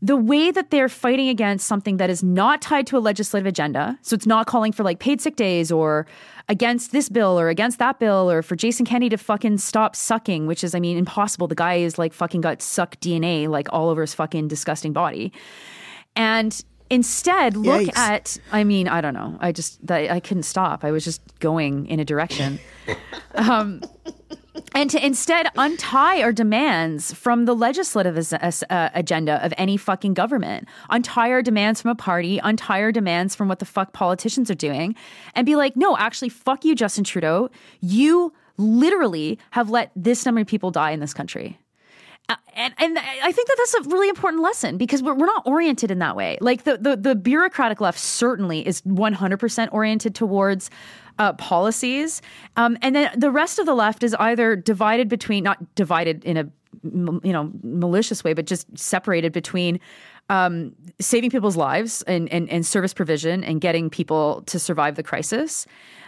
[0.03, 3.97] the way that they're fighting against something that is not tied to a legislative agenda,
[4.01, 6.05] so it's not calling for like paid sick days or
[6.49, 10.45] against this bill or against that bill or for Jason Kenney to fucking stop sucking,
[10.45, 11.47] which is, I mean, impossible.
[11.47, 15.31] The guy is like fucking got suck DNA like all over his fucking disgusting body.
[16.17, 17.97] And Instead, look Yikes.
[17.97, 19.35] at, I mean, I don't know.
[19.39, 20.83] I just, I couldn't stop.
[20.83, 22.59] I was just going in a direction.
[23.35, 23.81] um,
[24.75, 30.67] and to instead untie our demands from the legislative uh, agenda of any fucking government,
[30.89, 34.55] untie our demands from a party, untie our demands from what the fuck politicians are
[34.55, 34.95] doing,
[35.35, 37.49] and be like, no, actually, fuck you, Justin Trudeau.
[37.81, 41.57] You literally have let this number of people die in this country.
[42.29, 45.45] Uh, and and I think that that's a really important lesson because we're, we're not
[45.45, 46.37] oriented in that way.
[46.39, 50.69] Like the, the the bureaucratic left certainly is 100% oriented towards
[51.19, 52.21] uh, policies,
[52.57, 56.37] um, and then the rest of the left is either divided between not divided in
[56.37, 56.49] a
[56.83, 59.79] you know malicious way, but just separated between
[60.29, 65.03] um, saving people's lives and, and and service provision and getting people to survive the
[65.03, 65.65] crisis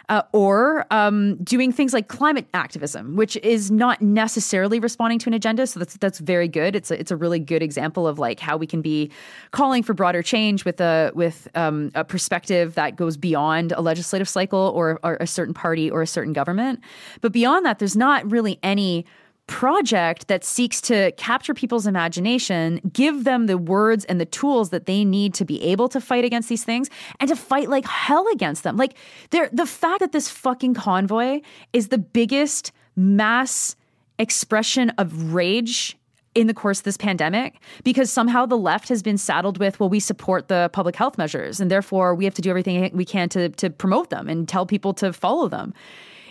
[0.10, 5.34] uh, or um, doing things like climate activism, which is not necessarily responding to an
[5.34, 5.68] agenda.
[5.68, 6.76] So that's that's very good.
[6.76, 9.12] It's a, it's a really good example of like how we can be
[9.52, 14.30] calling for broader change with a with um, a perspective that goes beyond a legislative
[14.30, 16.80] cycle or, or a certain party or a certain government.
[17.22, 19.06] But beyond that, there's not really any
[19.48, 24.86] project that seeks to capture people's imagination, give them the words and the tools that
[24.86, 26.90] they need to be able to fight against these things
[27.20, 28.76] and to fight like hell against them.
[28.76, 28.96] Like
[29.30, 31.42] the fact that this fucking convoy
[31.74, 33.76] is the biggest mass
[34.18, 35.98] expression of rage
[36.34, 39.90] in the course of this pandemic because somehow the left has been saddled with well
[39.90, 43.30] we support the public health measures and therefore we have to do everything we can
[43.30, 45.74] to to promote them and tell people to follow them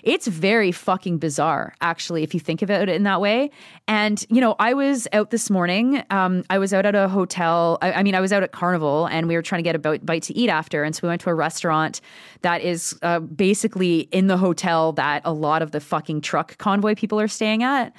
[0.05, 3.51] it's very fucking bizarre, actually, if you think about it in that way.
[3.89, 6.03] And, you know, I was out this morning.
[6.11, 7.79] Um, I was out at a hotel.
[7.81, 9.99] I, I, mean, I was out at Carnival and we were trying to get a
[9.99, 10.85] bite to eat after.
[10.85, 12.03] And so we went to a restaurant
[12.43, 16.95] that is uh, basically in the hotel that a lot of the fucking truck convoy
[16.95, 17.95] people are staying at.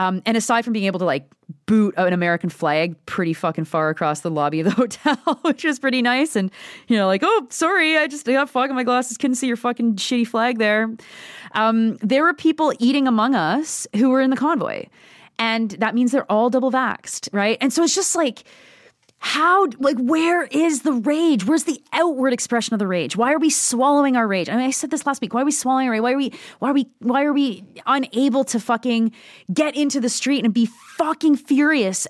[0.00, 1.30] Um, and aside from being able to like
[1.66, 5.78] boot an American flag pretty fucking far across the lobby of the hotel, which was
[5.78, 6.50] pretty nice, and
[6.88, 9.58] you know, like, oh, sorry, I just got fog in my glasses, couldn't see your
[9.58, 10.88] fucking shitty flag there.
[11.52, 14.86] Um, there were people eating among us who were in the convoy,
[15.38, 17.58] and that means they're all double vaxxed, right?
[17.60, 18.44] And so it's just like
[19.22, 21.44] how like where is the rage?
[21.44, 23.16] Where's the outward expression of the rage?
[23.16, 24.48] Why are we swallowing our rage?
[24.48, 25.34] I mean i said this last week.
[25.34, 26.00] Why are we swallowing our rage?
[26.00, 29.12] Why are we why are we why are we unable to fucking
[29.52, 32.06] get into the street and be fucking furious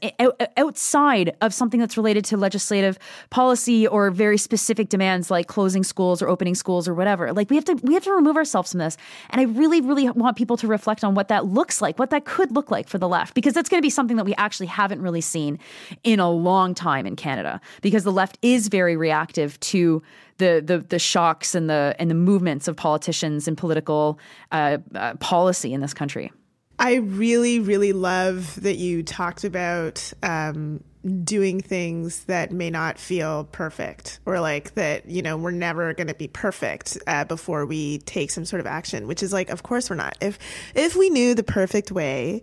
[0.57, 2.97] outside of something that's related to legislative
[3.31, 7.33] policy or very specific demands like closing schools or opening schools or whatever?
[7.33, 8.97] Like we have to we have to remove ourselves from this.
[9.31, 12.25] And i really really want people to reflect on what that looks like what that
[12.25, 14.67] could look like for the left because that's going to be something that we actually
[14.67, 15.59] haven't really seen
[16.05, 20.03] in a long time in Canada because the left is very reactive to
[20.39, 24.19] the the, the shocks and the and the movements of politicians and political
[24.53, 26.33] uh, uh, policy in this country.
[26.79, 30.83] I really, really love that you talked about um,
[31.25, 36.07] doing things that may not feel perfect or like that you know we're never going
[36.07, 39.63] to be perfect uh, before we take some sort of action which is like of
[39.63, 40.17] course we're not.
[40.21, 40.39] If
[40.75, 42.43] if we knew the perfect way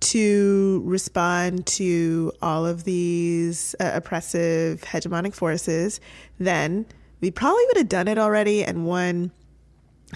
[0.00, 6.00] to respond to all of these uh, oppressive hegemonic forces
[6.38, 6.86] then
[7.20, 9.32] we probably would have done it already and won.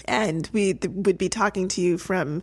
[0.05, 2.41] And we would be talking to you from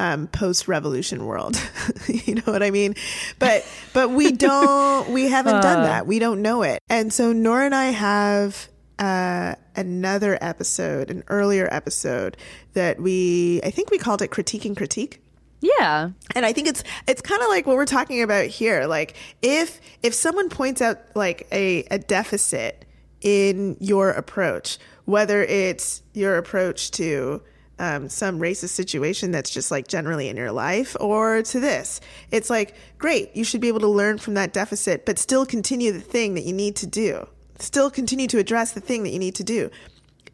[0.00, 1.60] um, post-revolution world.
[2.08, 2.94] You know what i mean?
[3.38, 6.06] But but we don't we haven't done that.
[6.06, 6.80] We don't know it.
[6.88, 12.36] And so nora and i have uh, another episode an earlier episode
[12.74, 15.22] that we i think we called it critiquing critique.
[15.60, 16.10] Yeah.
[16.34, 18.86] and I think it's it's kind of like what we're talking about here.
[18.86, 22.86] Like if if someone points out like a, a deficit
[23.20, 27.42] in your approach, whether it's your approach to
[27.80, 32.00] um, some racist situation that's just like generally in your life or to this,
[32.30, 33.34] it's like great.
[33.34, 36.44] You should be able to learn from that deficit, but still continue the thing that
[36.44, 37.26] you need to do.
[37.58, 39.70] Still continue to address the thing that you need to do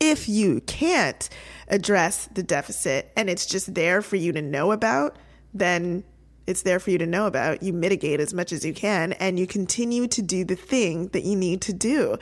[0.00, 1.28] if you can't
[1.68, 5.16] address the deficit and it's just there for you to know about,
[5.54, 6.04] then
[6.46, 7.62] it's there for you to know about.
[7.62, 11.24] You mitigate as much as you can and you continue to do the thing that
[11.24, 12.18] you need to do.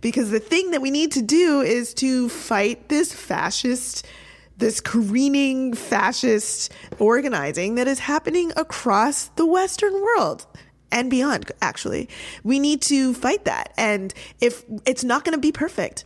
[0.00, 4.06] Because the thing that we need to do is to fight this fascist,
[4.56, 10.46] this careening fascist organizing that is happening across the Western world
[10.90, 12.08] and beyond, actually.
[12.42, 13.72] We need to fight that.
[13.76, 16.04] And if it's not going to be perfect,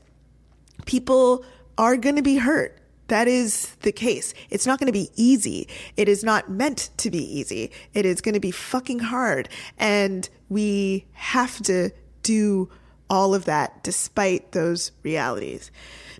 [0.86, 1.44] people
[1.78, 2.76] are going to be hurt.
[3.08, 4.34] That is the case.
[4.50, 5.68] It's not going to be easy.
[5.96, 7.72] It is not meant to be easy.
[7.92, 9.48] It is going to be fucking hard.
[9.78, 11.90] And we have to
[12.22, 12.70] do
[13.10, 15.70] all of that despite those realities.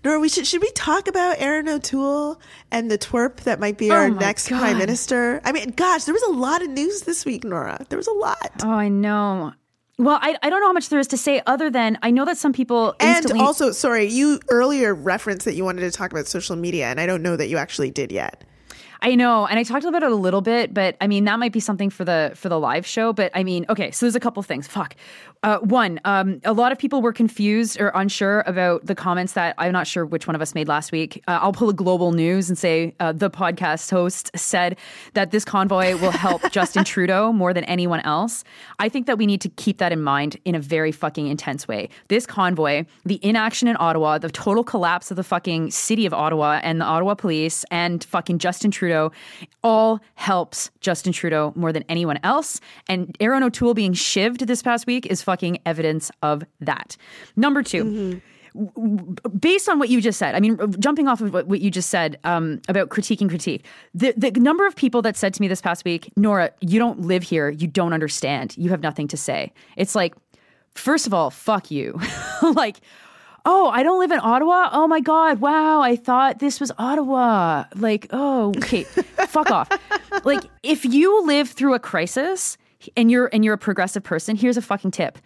[0.03, 2.39] Nora, we should should we talk about Erin O'Toole
[2.71, 4.59] and the twerp that might be our Oh my next God.
[4.59, 5.39] prime minister?
[5.45, 7.85] I mean, gosh, there was a lot of news this week, Nora.
[7.89, 8.51] There was a lot.
[8.63, 9.53] Oh, I know.
[9.99, 12.25] Well, I, I don't know how much there is to say other than I know
[12.25, 16.25] that some people And also, sorry, you earlier referenced that you wanted to talk about
[16.25, 18.43] social media, and I don't know that you actually did yet.
[19.03, 21.51] I know, and I talked about it a little bit, but I mean that might
[21.53, 23.13] be something for the for the live show.
[23.13, 24.67] But I mean, okay, so there's a couple things.
[24.67, 24.95] Fuck.
[25.43, 29.55] Uh, one, um, a lot of people were confused or unsure about the comments that
[29.57, 31.23] I'm not sure which one of us made last week.
[31.27, 34.77] Uh, I'll pull a global news and say uh, the podcast host said
[35.15, 38.43] that this convoy will help Justin Trudeau more than anyone else.
[38.77, 41.67] I think that we need to keep that in mind in a very fucking intense
[41.67, 41.89] way.
[42.07, 46.59] This convoy, the inaction in Ottawa, the total collapse of the fucking city of Ottawa
[46.61, 49.11] and the Ottawa police and fucking Justin Trudeau
[49.63, 52.61] all helps Justin Trudeau more than anyone else.
[52.87, 56.97] And Erin O'Toole being shivved this past week is fucking evidence of that.
[57.35, 58.21] Number 2
[59.39, 61.89] based on what you just said, I mean, jumping off of what, what you just
[61.89, 65.61] said um, about critiquing critique, the, the number of people that said to me this
[65.61, 67.49] past week, Nora, you don't live here.
[67.49, 68.57] You don't understand.
[68.57, 69.53] You have nothing to say.
[69.77, 70.15] It's like,
[70.75, 71.97] first of all, fuck you.
[72.41, 72.81] like,
[73.45, 74.69] oh, I don't live in Ottawa.
[74.73, 75.39] Oh my God.
[75.39, 75.81] Wow.
[75.81, 77.65] I thought this was Ottawa.
[77.75, 78.83] Like, oh, okay.
[78.83, 79.69] fuck off.
[80.25, 82.57] Like, if you live through a crisis,
[82.95, 85.17] and you're and you're a progressive person, here's a fucking tip.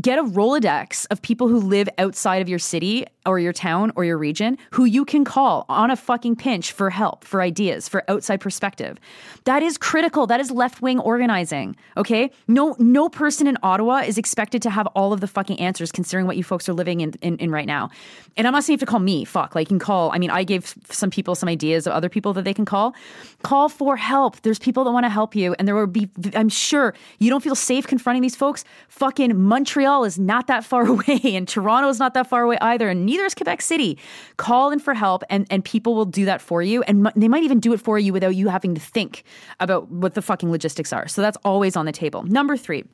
[0.00, 4.04] Get a Rolodex of people who live outside of your city or your town or
[4.04, 8.04] your region who you can call on a fucking pinch for help, for ideas, for
[8.08, 8.98] outside perspective.
[9.44, 10.26] That is critical.
[10.26, 11.76] That is left-wing organizing.
[11.96, 12.30] Okay?
[12.48, 16.26] No no person in Ottawa is expected to have all of the fucking answers considering
[16.26, 17.90] what you folks are living in, in, in right now.
[18.36, 19.24] And I'm not saying you have to call me.
[19.24, 19.54] Fuck.
[19.54, 20.10] Like you can call.
[20.12, 22.94] I mean, I gave some people some ideas of other people that they can call.
[23.42, 24.40] Call for help.
[24.42, 25.54] There's people that want to help you.
[25.58, 28.64] And there will be I'm sure you don't feel safe confronting these folks.
[28.88, 29.40] Fucking
[29.76, 33.04] Montreal is not that far away, and Toronto is not that far away either, and
[33.04, 33.98] neither is Quebec City.
[34.38, 36.82] Call in for help, and, and people will do that for you.
[36.84, 39.22] And m- they might even do it for you without you having to think
[39.60, 41.06] about what the fucking logistics are.
[41.08, 42.22] So that's always on the table.
[42.22, 42.84] Number three,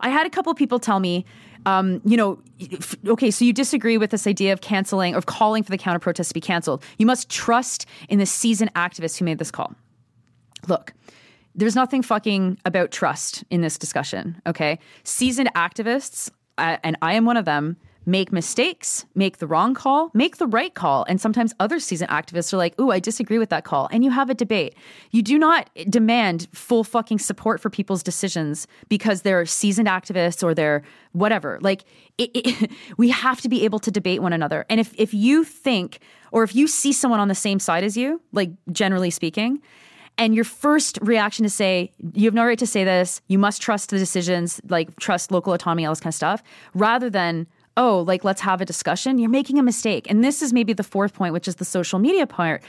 [0.00, 1.26] I had a couple people tell me,
[1.66, 2.38] um, you know,
[3.08, 6.30] okay, so you disagree with this idea of canceling, of calling for the counter protest
[6.30, 6.82] to be canceled.
[6.96, 9.74] You must trust in the seasoned activists who made this call.
[10.68, 10.94] Look,
[11.54, 14.78] there's nothing fucking about trust in this discussion, okay?
[15.04, 17.76] Seasoned activists, uh, and I am one of them,
[18.06, 21.04] make mistakes, make the wrong call, make the right call.
[21.08, 23.88] And sometimes other seasoned activists are like, ooh, I disagree with that call.
[23.92, 24.74] And you have a debate.
[25.10, 30.54] You do not demand full fucking support for people's decisions because they're seasoned activists or
[30.54, 30.82] they're
[31.12, 31.58] whatever.
[31.60, 31.84] Like,
[32.18, 34.66] it, it, we have to be able to debate one another.
[34.68, 36.00] And if, if you think,
[36.32, 39.60] or if you see someone on the same side as you, like generally speaking,
[40.22, 43.20] and your first reaction is to say you have no right to say this.
[43.26, 46.44] You must trust the decisions like trust local autonomy all this kind of stuff.
[46.74, 50.08] Rather than oh like let's have a discussion you're making a mistake.
[50.08, 52.62] And this is maybe the fourth point which is the social media part.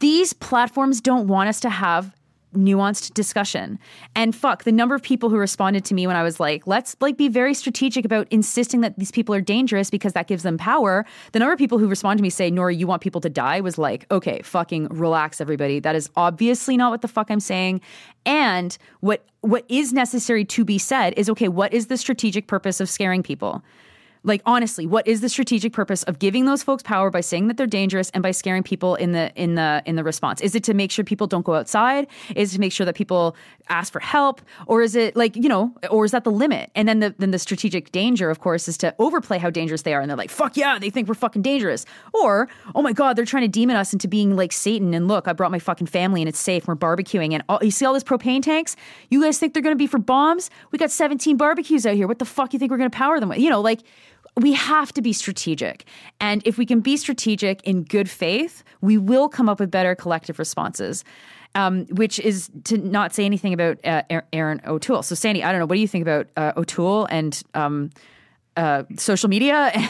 [0.00, 2.16] These platforms don't want us to have
[2.54, 3.78] nuanced discussion.
[4.14, 6.96] And fuck, the number of people who responded to me when I was like, let's
[7.00, 10.58] like be very strategic about insisting that these people are dangerous because that gives them
[10.58, 11.04] power.
[11.32, 13.60] The number of people who responded to me say, Nora, you want people to die
[13.60, 15.80] was like, okay, fucking relax everybody.
[15.80, 17.80] That is obviously not what the fuck I'm saying.
[18.24, 22.80] And what what is necessary to be said is okay, what is the strategic purpose
[22.80, 23.62] of scaring people?
[24.24, 27.56] Like honestly what is the strategic purpose of giving those folks power by saying that
[27.56, 30.40] they're dangerous and by scaring people in the in the in the response?
[30.40, 32.06] Is it to make sure people don't go outside?
[32.36, 33.36] Is it to make sure that people
[33.68, 34.40] ask for help?
[34.66, 36.70] Or is it like you know or is that the limit?
[36.74, 39.94] And then the then the strategic danger of course is to overplay how dangerous they
[39.94, 41.84] are and they're like fuck yeah they think we're fucking dangerous.
[42.14, 45.28] Or oh my god they're trying to demon us into being like satan and look
[45.28, 47.94] i brought my fucking family and it's safe we're barbecuing and all, you see all
[47.94, 48.76] this propane tanks?
[49.10, 50.50] You guys think they're going to be for bombs?
[50.70, 52.06] We got 17 barbecues out here.
[52.06, 53.38] What the fuck you think we're going to power them with?
[53.38, 53.80] You know like
[54.40, 55.84] we have to be strategic.
[56.20, 59.94] And if we can be strategic in good faith, we will come up with better
[59.94, 61.04] collective responses.
[61.54, 65.02] Um, which is to not say anything about uh, Erin O'Toole.
[65.02, 65.66] So, Sandy, I don't know.
[65.66, 67.90] What do you think about uh, O'Toole and um,
[68.56, 69.72] uh, social media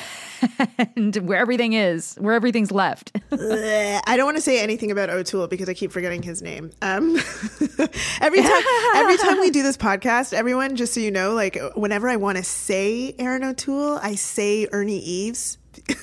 [0.97, 3.13] and where everything is, where everything's left.
[3.33, 6.71] I don't want to say anything about O'Toole because I keep forgetting his name.
[6.83, 7.17] Um,
[8.21, 8.63] every time,
[8.95, 12.39] every time we do this podcast, everyone, just so you know, like whenever I want
[12.39, 15.59] to say Erin O'Toole, I say Ernie Eves.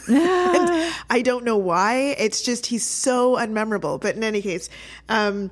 [0.09, 2.15] I don't know why.
[2.17, 4.01] It's just he's so unmemorable.
[4.01, 4.69] But in any case,
[5.09, 5.51] um,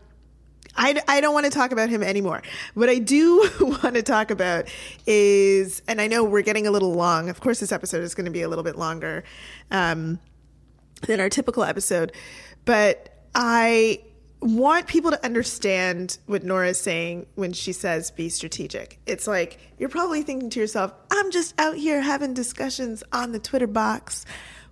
[0.77, 2.41] I, I don't want to talk about him anymore.
[2.73, 4.67] What I do want to talk about
[5.05, 7.29] is, and I know we're getting a little long.
[7.29, 9.23] Of course, this episode is going to be a little bit longer
[9.71, 10.19] um,
[11.07, 12.11] than our typical episode,
[12.65, 14.01] but I
[14.39, 18.99] want people to understand what Nora is saying when she says be strategic.
[19.05, 23.39] It's like you're probably thinking to yourself, I'm just out here having discussions on the
[23.39, 24.25] Twitter box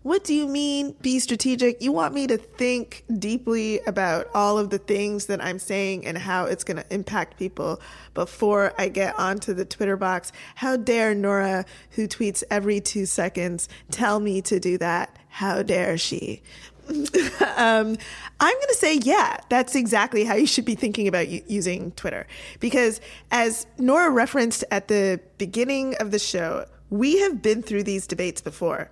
[0.06, 1.82] what do you mean be strategic?
[1.82, 6.16] You want me to think deeply about all of the things that I'm saying and
[6.16, 7.82] how it's going to impact people
[8.14, 10.32] before I get onto the Twitter box.
[10.54, 15.18] How dare Nora, who tweets every two seconds, tell me to do that?
[15.28, 16.44] How dare she?
[16.88, 17.98] um,
[18.40, 21.94] I'm going to say, yeah, that's exactly how you should be thinking about u- using
[21.94, 22.28] Twitter.
[22.60, 23.02] Because
[23.32, 28.40] as Nora referenced at the beginning of the show, we have been through these debates
[28.40, 28.92] before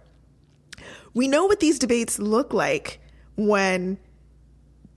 [1.13, 2.99] we know what these debates look like
[3.35, 3.97] when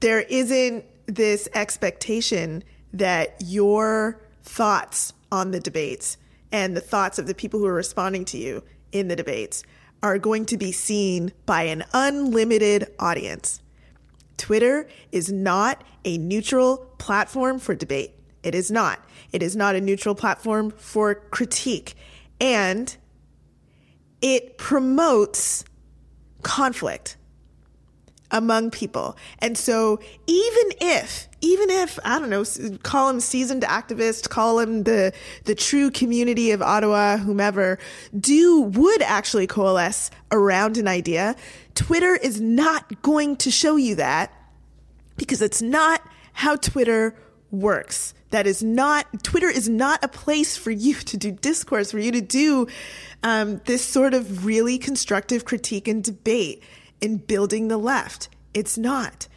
[0.00, 2.62] there isn't this expectation
[2.92, 6.16] that your thoughts on the debates
[6.52, 8.62] and the thoughts of the people who are responding to you
[8.92, 9.62] in the debates
[10.02, 13.60] are going to be seen by an unlimited audience.
[14.36, 18.12] Twitter is not a neutral platform for debate.
[18.42, 19.04] It is not.
[19.32, 21.94] It is not a neutral platform for critique.
[22.40, 22.96] And
[24.26, 25.64] it promotes
[26.42, 27.16] conflict
[28.32, 29.16] among people.
[29.38, 32.44] And so even if even if I don't know,
[32.82, 35.12] call him seasoned activist, call him the
[35.44, 37.78] the true community of Ottawa, whomever,
[38.18, 41.36] do would actually coalesce around an idea,
[41.76, 44.32] Twitter is not going to show you that
[45.16, 46.02] because it's not
[46.32, 47.14] how Twitter
[47.52, 48.12] works.
[48.30, 52.10] That is not, Twitter is not a place for you to do discourse, for you
[52.12, 52.66] to do
[53.22, 56.62] um, this sort of really constructive critique and debate
[57.00, 58.28] in building the left.
[58.54, 59.28] It's not.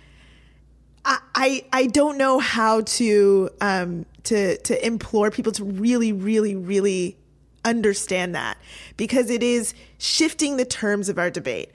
[1.05, 6.55] I, I, I don't know how to, um, to, to implore people to really, really,
[6.55, 7.17] really
[7.65, 8.57] understand that
[8.97, 11.71] because it is shifting the terms of our debate.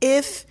[0.00, 0.46] If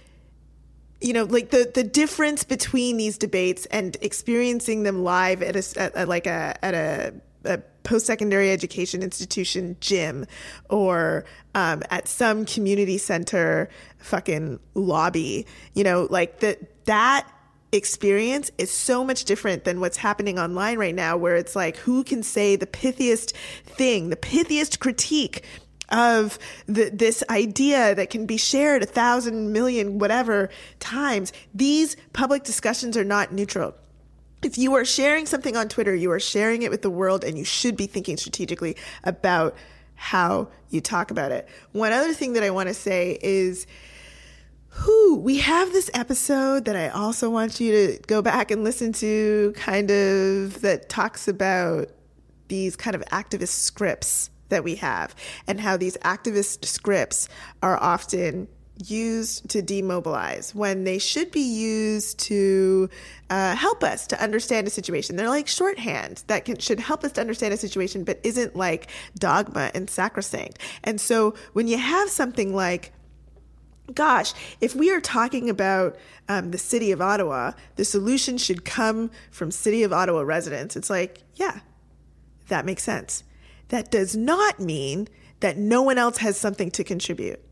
[1.02, 5.98] you know, like the the difference between these debates and experiencing them live at a
[5.98, 7.14] at, like a at a,
[7.46, 10.28] a post secondary education institution gym
[10.70, 11.26] or
[11.56, 13.68] um, at some community center
[13.98, 15.48] fucking lobby.
[15.74, 17.28] You know, like that that
[17.72, 22.04] experience is so much different than what's happening online right now, where it's like who
[22.04, 23.32] can say the pithiest
[23.66, 25.44] thing, the pithiest critique
[25.90, 26.38] of
[26.68, 31.34] the, this idea that can be shared a thousand million whatever times.
[31.56, 33.74] These public discussions are not neutral.
[34.42, 37.38] If you are sharing something on Twitter, you are sharing it with the world and
[37.38, 39.56] you should be thinking strategically about
[39.96, 41.48] how you talk about it.
[41.74, 43.68] One other thing that I want to say is
[44.70, 48.94] who we have this episode that I also want you to go back and listen
[48.94, 51.90] to kind of that talks about
[52.48, 55.16] these kind of activist scripts that we have
[55.48, 57.28] and how these activist scripts
[57.62, 58.48] are often
[58.88, 62.90] used to demobilize when they should be used to
[63.30, 65.16] uh, help us to understand a situation.
[65.16, 68.90] They're like shorthand that can, should help us to understand a situation, but isn't like
[69.18, 70.60] dogma and sacrosanct.
[70.84, 72.94] And so when you have something like
[73.96, 79.10] gosh, if we are talking about um, the city of Ottawa, the solution should come
[79.32, 80.76] from city of Ottawa residents.
[80.76, 81.62] It's like, yeah,
[82.50, 83.24] that makes sense.
[83.70, 85.08] That does not mean
[85.40, 87.44] that no one else has something to contribute.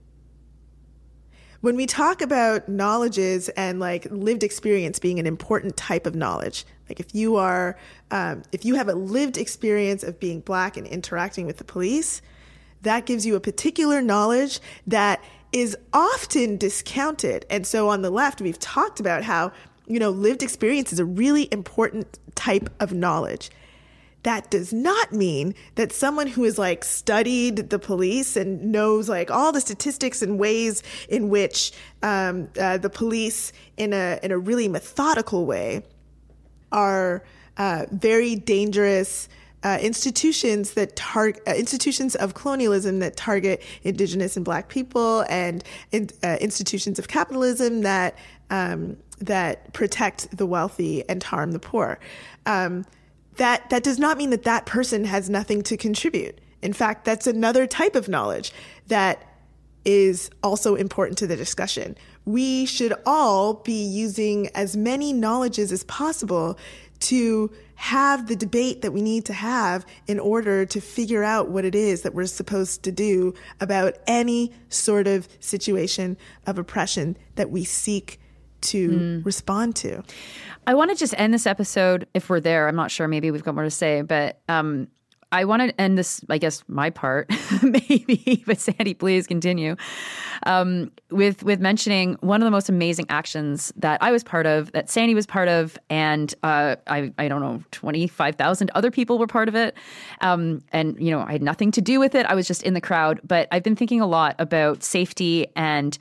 [1.62, 6.66] When we talk about knowledges and like lived experience being an important type of knowledge,
[6.88, 7.78] like if you are,
[8.12, 12.22] um, if you have a lived experience of being black and interacting with the police,
[12.84, 17.46] that gives you a particular knowledge that is often discounted.
[17.50, 19.52] And so on the left, we've talked about how,
[19.88, 23.50] you know, lived experience is a really important type of knowledge.
[24.28, 29.32] That does not mean that someone who has like studied the police and knows like
[29.32, 31.72] all the statistics and ways in which
[32.04, 35.82] um, uh, the police, in a in a really methodical way,
[36.74, 37.24] are
[37.56, 39.30] uh, very dangerous
[39.64, 45.64] uh, institutions that target uh, institutions of colonialism that target indigenous and black people and
[45.94, 48.18] in, uh, institutions of capitalism that
[48.50, 51.98] um, that protect the wealthy and harm the poor.
[52.46, 52.86] Um,
[53.38, 56.40] that that does not mean that that person has nothing to contribute.
[56.62, 58.52] In fact, that's another type of knowledge
[58.88, 59.24] that
[59.86, 61.96] is also important to the discussion.
[62.26, 66.58] We should all be using as many knowledges as possible
[67.00, 71.64] to have the debate that we need to have in order to figure out what
[71.64, 76.18] it is that we're supposed to do about any sort of situation
[76.48, 78.20] of oppression that we seek
[78.62, 79.26] to mm.
[79.26, 80.04] respond to.
[80.66, 82.68] I want to just end this episode if we're there.
[82.68, 83.08] I'm not sure.
[83.08, 84.88] Maybe we've got more to say, but um,
[85.32, 87.30] I want to end this, I guess, my part,
[87.62, 89.76] maybe, but Sandy, please continue.
[90.44, 94.72] Um, with with mentioning one of the most amazing actions that I was part of,
[94.72, 98.90] that Sandy was part of, and uh, I I don't know, twenty five thousand other
[98.90, 99.76] people were part of it,
[100.22, 102.26] um, and you know I had nothing to do with it.
[102.28, 105.98] I was just in the crowd, but I've been thinking a lot about safety and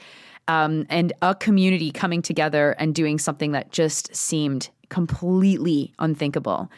[0.48, 6.70] um, and a community coming together and doing something that just seemed completely unthinkable.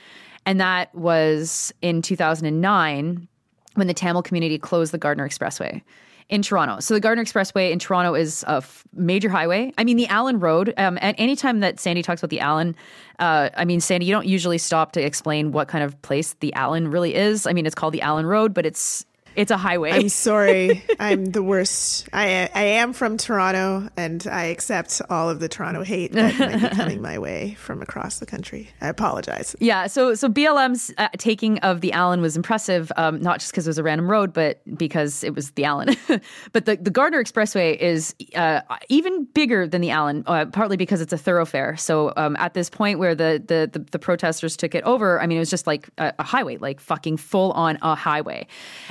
[0.46, 3.28] And that was in 2009
[3.74, 5.82] when the Tamil community closed the Gardiner Expressway
[6.28, 6.80] in Toronto.
[6.80, 9.72] So the Gardiner Expressway in Toronto is a f- major highway.
[9.78, 10.74] I mean, the Allen Road.
[10.76, 12.76] Um, and anytime that Sandy talks about the Allen,
[13.18, 16.52] uh, I mean, Sandy, you don't usually stop to explain what kind of place the
[16.54, 17.46] Allen really is.
[17.46, 19.06] I mean, it's called the Allen Road, but it's
[19.38, 19.92] it's a highway.
[19.92, 20.84] I'm sorry.
[20.98, 22.08] I'm the worst.
[22.12, 26.60] I I am from Toronto, and I accept all of the Toronto hate that might
[26.60, 28.68] be coming my way from across the country.
[28.80, 29.54] I apologize.
[29.60, 29.86] Yeah.
[29.86, 33.70] So so BLM's uh, taking of the Allen was impressive, um, not just because it
[33.70, 35.96] was a random road, but because it was the Allen.
[36.52, 41.00] but the the Gardiner Expressway is uh, even bigger than the Allen, uh, partly because
[41.00, 41.76] it's a thoroughfare.
[41.76, 45.28] So um, at this point where the, the, the the protesters took it over, I
[45.28, 48.48] mean, it was just like a, a highway, like fucking full on a highway,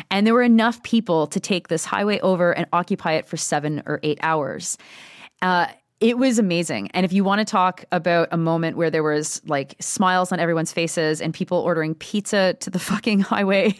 [0.09, 3.81] and there were enough people to take this highway over and occupy it for seven
[3.87, 4.77] or eight hours.
[5.41, 5.65] Uh,
[5.99, 6.91] it was amazing.
[6.91, 10.39] And if you want to talk about a moment where there was like smiles on
[10.39, 13.75] everyone's faces and people ordering pizza to the fucking highway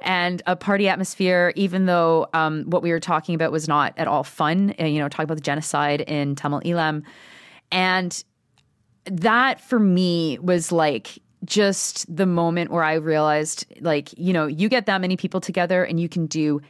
[0.00, 4.06] and a party atmosphere, even though um, what we were talking about was not at
[4.06, 7.02] all fun, uh, you know, talking about the genocide in Tamil Eelam.
[7.72, 8.22] And
[9.06, 14.68] that for me was like just the moment where I realized, like, you know, you
[14.68, 16.60] get that many people together and you can do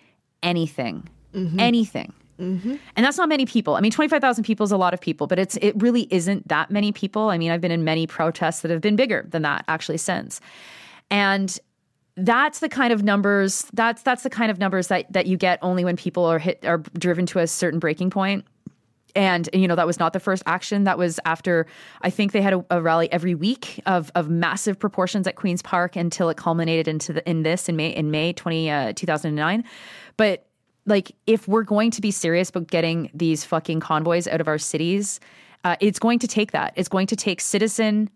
[0.42, 1.58] anything, mm-hmm.
[1.60, 2.12] anything.
[2.38, 2.76] Mm-hmm.
[2.96, 3.76] And that's not many people.
[3.76, 6.70] I mean, 25,000 people is a lot of people, but it's it really isn't that
[6.70, 7.30] many people.
[7.30, 10.40] I mean, I've been in many protests that have been bigger than that actually since.
[11.10, 11.56] And
[12.16, 15.58] that's the kind of numbers that's that's the kind of numbers that that you get
[15.62, 18.44] only when people are hit are driven to a certain breaking point
[19.14, 20.84] and you know that was not the first action.
[20.84, 21.66] That was after
[22.02, 25.62] i think they had a, a, rally every week of, of massive proportions at queen's
[25.62, 29.64] park until it culminated into the, in this in may in may 20, uh, 2009
[30.16, 30.46] but
[30.86, 34.58] like if we're going to be serious about getting these fucking convoys out of our
[34.58, 35.20] cities
[35.64, 36.72] uh, it's going to take that.
[36.76, 38.10] It's going to take citizen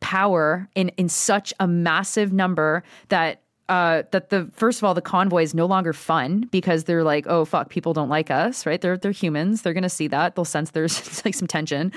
[0.00, 5.00] power in in such a massive number that uh, that the first of all the
[5.00, 8.80] convoy is no longer fun because they're like oh fuck people don't like us right?
[8.80, 9.62] They're they're humans.
[9.62, 10.34] They're gonna see that.
[10.34, 11.92] They'll sense there's like some tension.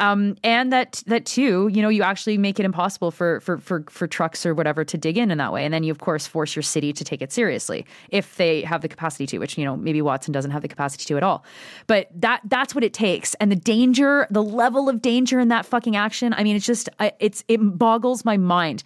[0.00, 3.84] Um, and that that too you know you actually make it impossible for for for
[3.88, 5.64] for trucks or whatever to dig in in that way.
[5.64, 8.82] And then you of course force your city to take it seriously if they have
[8.82, 11.44] the capacity to which you know maybe Watson doesn't have the capacity to at all.
[11.86, 13.34] But that that's what it takes.
[13.34, 16.88] And the danger the level of danger in that fucking action I mean it's just
[17.20, 18.82] it's it boggles my mind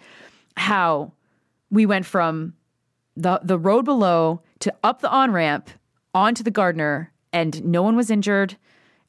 [0.55, 1.13] how
[1.71, 2.53] we went from
[3.15, 5.69] the the road below to up the on ramp
[6.13, 8.57] onto the Gardiner, and no one was injured.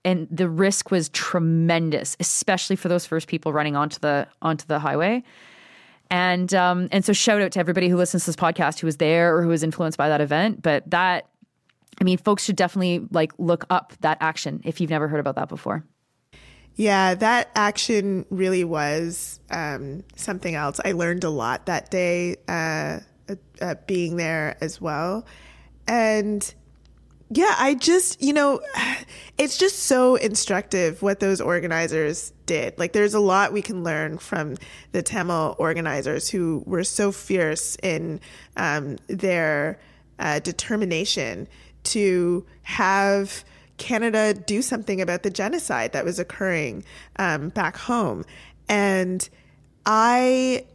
[0.02, 4.78] And the risk was tremendous, especially for those first people running onto the onto the
[4.78, 5.22] highway.
[6.10, 8.96] And um, and so shout out to everybody who listens to this podcast who was
[8.96, 10.62] there or who was influenced by that event.
[10.62, 11.28] But that
[12.00, 15.36] I mean, folks should definitely like look up that action if you've never heard about
[15.36, 15.84] that before.
[16.76, 20.80] Yeah, that action really was um, something else.
[20.84, 23.00] I learned a lot that day uh,
[23.60, 25.26] uh, being there as well.
[25.86, 26.54] And
[27.30, 28.60] yeah, I just, you know,
[29.38, 32.78] it's just so instructive what those organizers did.
[32.78, 34.56] Like, there's a lot we can learn from
[34.92, 38.20] the Tamil organizers who were so fierce in
[38.56, 39.78] um, their
[40.18, 41.46] uh, determination
[41.82, 43.44] to have
[43.80, 46.84] Canada do something about the genocide that was occurring
[47.16, 48.24] um, back home.
[48.68, 49.28] And
[49.86, 50.66] I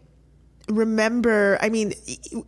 [0.67, 1.93] remember, I mean,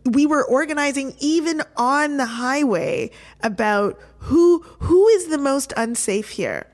[0.04, 3.10] we were organizing even on the highway
[3.42, 6.66] about who who is the most unsafe here.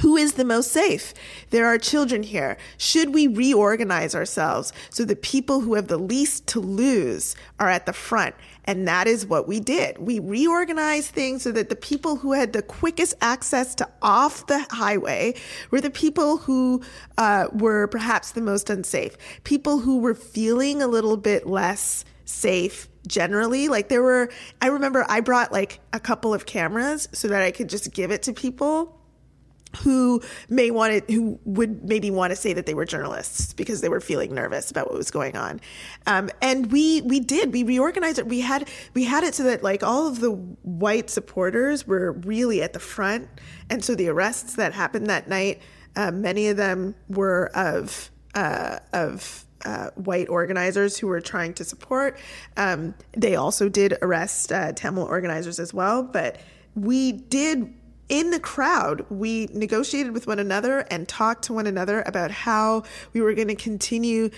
[0.00, 1.14] Who is the most safe?
[1.50, 2.56] There are children here.
[2.78, 7.86] Should we reorganize ourselves so the people who have the least to lose are at
[7.86, 8.34] the front?
[8.64, 9.98] And that is what we did.
[9.98, 14.64] We reorganized things so that the people who had the quickest access to off the
[14.70, 15.34] highway
[15.70, 16.82] were the people who
[17.18, 19.16] uh, were perhaps the most unsafe.
[19.44, 23.68] People who were feeling a little bit less safe generally.
[23.68, 24.30] Like there were,
[24.62, 28.10] I remember I brought like a couple of cameras so that I could just give
[28.10, 28.98] it to people
[29.76, 33.80] who may want to, who would maybe want to say that they were journalists because
[33.80, 35.60] they were feeling nervous about what was going on.
[36.06, 38.26] Um, and we, we did, we reorganized it.
[38.26, 42.62] We had, we had it so that like all of the white supporters were really
[42.62, 43.28] at the front.
[43.70, 45.60] And so the arrests that happened that night,
[45.96, 51.64] uh, many of them were of, uh, of, uh, white organizers who were trying to
[51.64, 52.18] support.
[52.58, 56.38] Um, they also did arrest uh, Tamil organizers as well, but
[56.74, 57.72] we did
[58.08, 62.82] in the crowd, we negotiated with one another and talked to one another about how
[63.12, 64.30] we were going to continue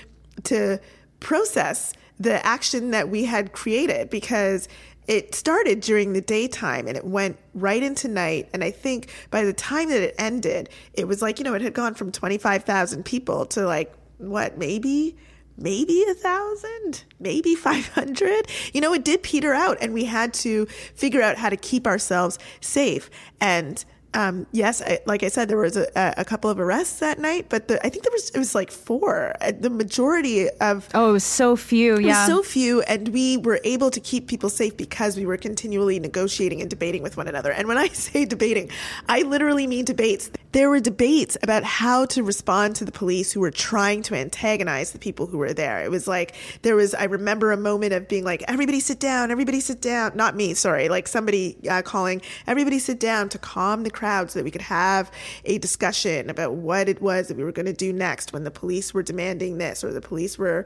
[0.44, 0.80] to
[1.20, 4.68] process the action that we had created because
[5.06, 8.48] it started during the daytime and it went right into night.
[8.52, 11.62] And I think by the time that it ended, it was like, you know, it
[11.62, 15.16] had gone from 25,000 people to like, what, maybe
[15.56, 18.48] maybe a thousand, maybe 500.
[18.72, 21.86] You know, it did peter out and we had to figure out how to keep
[21.86, 23.10] ourselves safe.
[23.40, 23.84] And
[24.16, 27.46] um, yes, I, like I said, there was a, a, couple of arrests that night,
[27.50, 29.34] but the, I think there was it was like four.
[29.42, 31.98] Uh, the majority of oh, it was so few.
[31.98, 36.00] Yeah, so few, and we were able to keep people safe because we were continually
[36.00, 37.52] negotiating and debating with one another.
[37.52, 38.70] And when I say debating,
[39.06, 40.30] I literally mean debates.
[40.56, 44.92] There were debates about how to respond to the police who were trying to antagonize
[44.92, 45.84] the people who were there.
[45.84, 46.94] It was like there was.
[46.94, 50.54] I remember a moment of being like, "Everybody sit down, everybody sit down." Not me,
[50.54, 50.88] sorry.
[50.88, 54.62] Like somebody uh, calling, "Everybody sit down" to calm the crowd so that we could
[54.62, 55.10] have
[55.44, 58.50] a discussion about what it was that we were going to do next when the
[58.50, 60.64] police were demanding this or the police were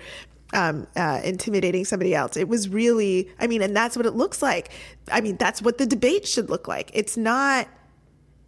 [0.53, 2.37] um, uh, intimidating somebody else.
[2.37, 4.71] It was really, I mean, and that's what it looks like.
[5.11, 6.93] I mean, that's what the debate should look like.
[6.95, 7.67] It's not.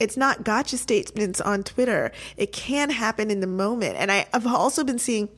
[0.03, 2.11] It's not gotcha statements on Twitter.
[2.37, 3.97] It can happen in the moment.
[3.97, 5.29] And I, I've also been seeing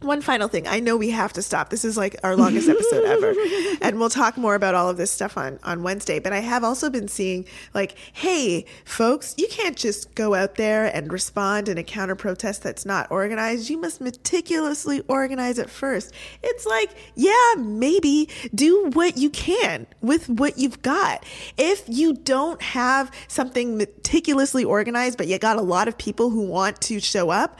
[0.00, 0.66] one final thing.
[0.66, 1.68] I know we have to stop.
[1.68, 3.34] This is like our longest episode ever.
[3.82, 6.18] And we'll talk more about all of this stuff on, on Wednesday.
[6.18, 10.94] But I have also been seeing like, hey, folks, you can't just go out there
[10.94, 13.70] and respond in a counter protest that's not organized.
[13.70, 16.12] You must meticulously organize it first.
[16.42, 21.24] It's like, yeah, maybe do what you can with what you've got.
[21.56, 26.42] If you don't have something meticulously organized, but you got a lot of people who
[26.46, 27.58] want to show up,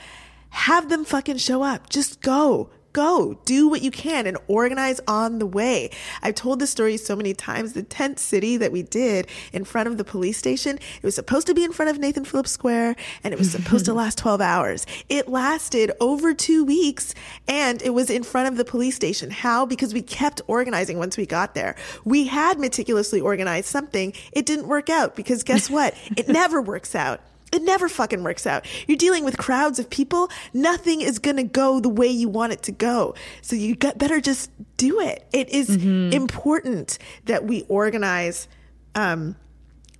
[0.51, 1.89] have them fucking show up.
[1.89, 2.69] Just go.
[2.93, 5.91] Go do what you can and organize on the way.
[6.21, 7.71] I've told this story so many times.
[7.71, 11.47] The tent city that we did in front of the police station, it was supposed
[11.47, 14.41] to be in front of Nathan Phillips Square and it was supposed to last 12
[14.41, 14.85] hours.
[15.07, 17.15] It lasted over two weeks
[17.47, 19.31] and it was in front of the police station.
[19.31, 19.65] How?
[19.65, 21.77] Because we kept organizing once we got there.
[22.03, 24.11] We had meticulously organized something.
[24.33, 25.95] It didn't work out because guess what?
[26.17, 27.21] it never works out.
[27.51, 28.65] It never fucking works out.
[28.87, 30.29] You're dealing with crowds of people.
[30.53, 33.13] Nothing is going to go the way you want it to go.
[33.41, 35.27] So you got better just do it.
[35.33, 36.13] It is mm-hmm.
[36.13, 38.47] important that we organize
[38.95, 39.35] um,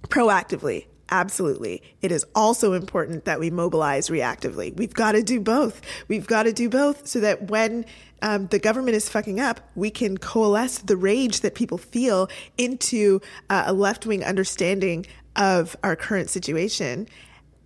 [0.03, 0.85] proactively.
[1.13, 1.83] Absolutely.
[2.01, 4.73] It is also important that we mobilize reactively.
[4.77, 5.81] We've got to do both.
[6.07, 7.85] We've got to do both so that when
[8.21, 13.19] um, the government is fucking up, we can coalesce the rage that people feel into
[13.49, 17.09] uh, a left wing understanding of our current situation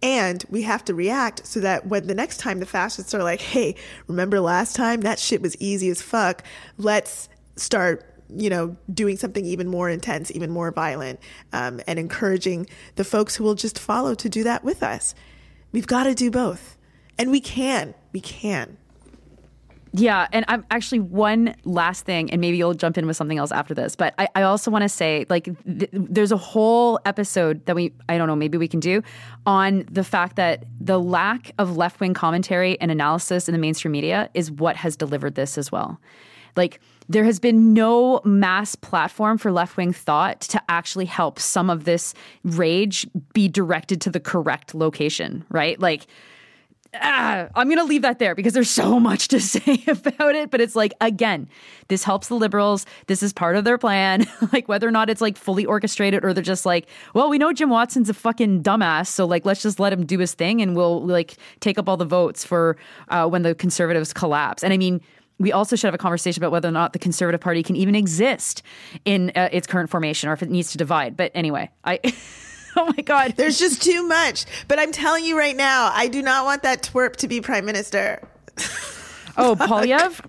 [0.01, 3.41] and we have to react so that when the next time the fascists are like,
[3.41, 3.75] hey,
[4.07, 5.01] remember last time?
[5.01, 6.43] That shit was easy as fuck.
[6.77, 11.19] Let's start you know, doing something even more intense, even more violent,
[11.53, 15.13] um, and encouraging the folks who will just follow to do that with us.
[15.71, 16.77] We've got to do both.
[17.17, 17.93] And we can.
[18.11, 18.77] We can.
[19.97, 23.53] Yeah, and I'm actually one last thing, and maybe you'll jump in with something else
[23.53, 23.95] after this.
[23.95, 27.93] But I, I also want to say, like, th- there's a whole episode that we,
[28.09, 29.01] I don't know, maybe we can do
[29.45, 33.93] on the fact that the lack of left wing commentary and analysis in the mainstream
[33.93, 36.01] media is what has delivered this as well.
[36.57, 41.69] Like, there has been no mass platform for left wing thought to actually help some
[41.69, 45.79] of this rage be directed to the correct location, right?
[45.79, 46.07] Like,
[47.01, 50.51] ah, I'm going to leave that there because there's so much to say about it.
[50.51, 51.47] But it's like, again,
[51.87, 52.85] this helps the liberals.
[53.07, 54.25] This is part of their plan.
[54.53, 57.53] like, whether or not it's like fully orchestrated or they're just like, well, we know
[57.53, 59.07] Jim Watson's a fucking dumbass.
[59.07, 61.97] So, like, let's just let him do his thing and we'll like take up all
[61.97, 62.77] the votes for
[63.09, 64.63] uh, when the conservatives collapse.
[64.63, 65.01] And I mean,
[65.37, 67.93] we also should have a conversation about whether or not the Conservative Party can even
[67.93, 68.63] exist
[69.03, 71.17] in uh, its current formation or if it needs to divide.
[71.17, 71.99] But anyway, I.
[72.77, 73.33] oh my God.
[73.35, 74.45] There's just too much.
[74.67, 77.65] But I'm telling you right now, I do not want that twerp to be prime
[77.65, 78.27] minister.
[79.37, 80.23] oh, Poilievre?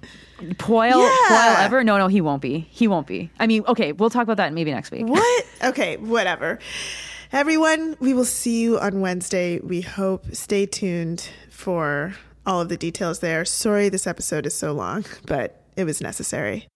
[0.59, 1.16] Poil, Yeah.
[1.28, 1.84] Poil ever?
[1.84, 2.61] No, no, he won't be.
[2.70, 3.30] He won't be.
[3.40, 5.07] I mean, okay, we'll talk about that maybe next week.
[5.07, 5.47] What?
[5.64, 6.59] Okay, whatever.
[7.32, 9.59] Everyone, we will see you on Wednesday.
[9.61, 10.26] We hope.
[10.34, 13.44] Stay tuned for all of the details there.
[13.44, 16.68] Sorry this episode is so long, but it was necessary.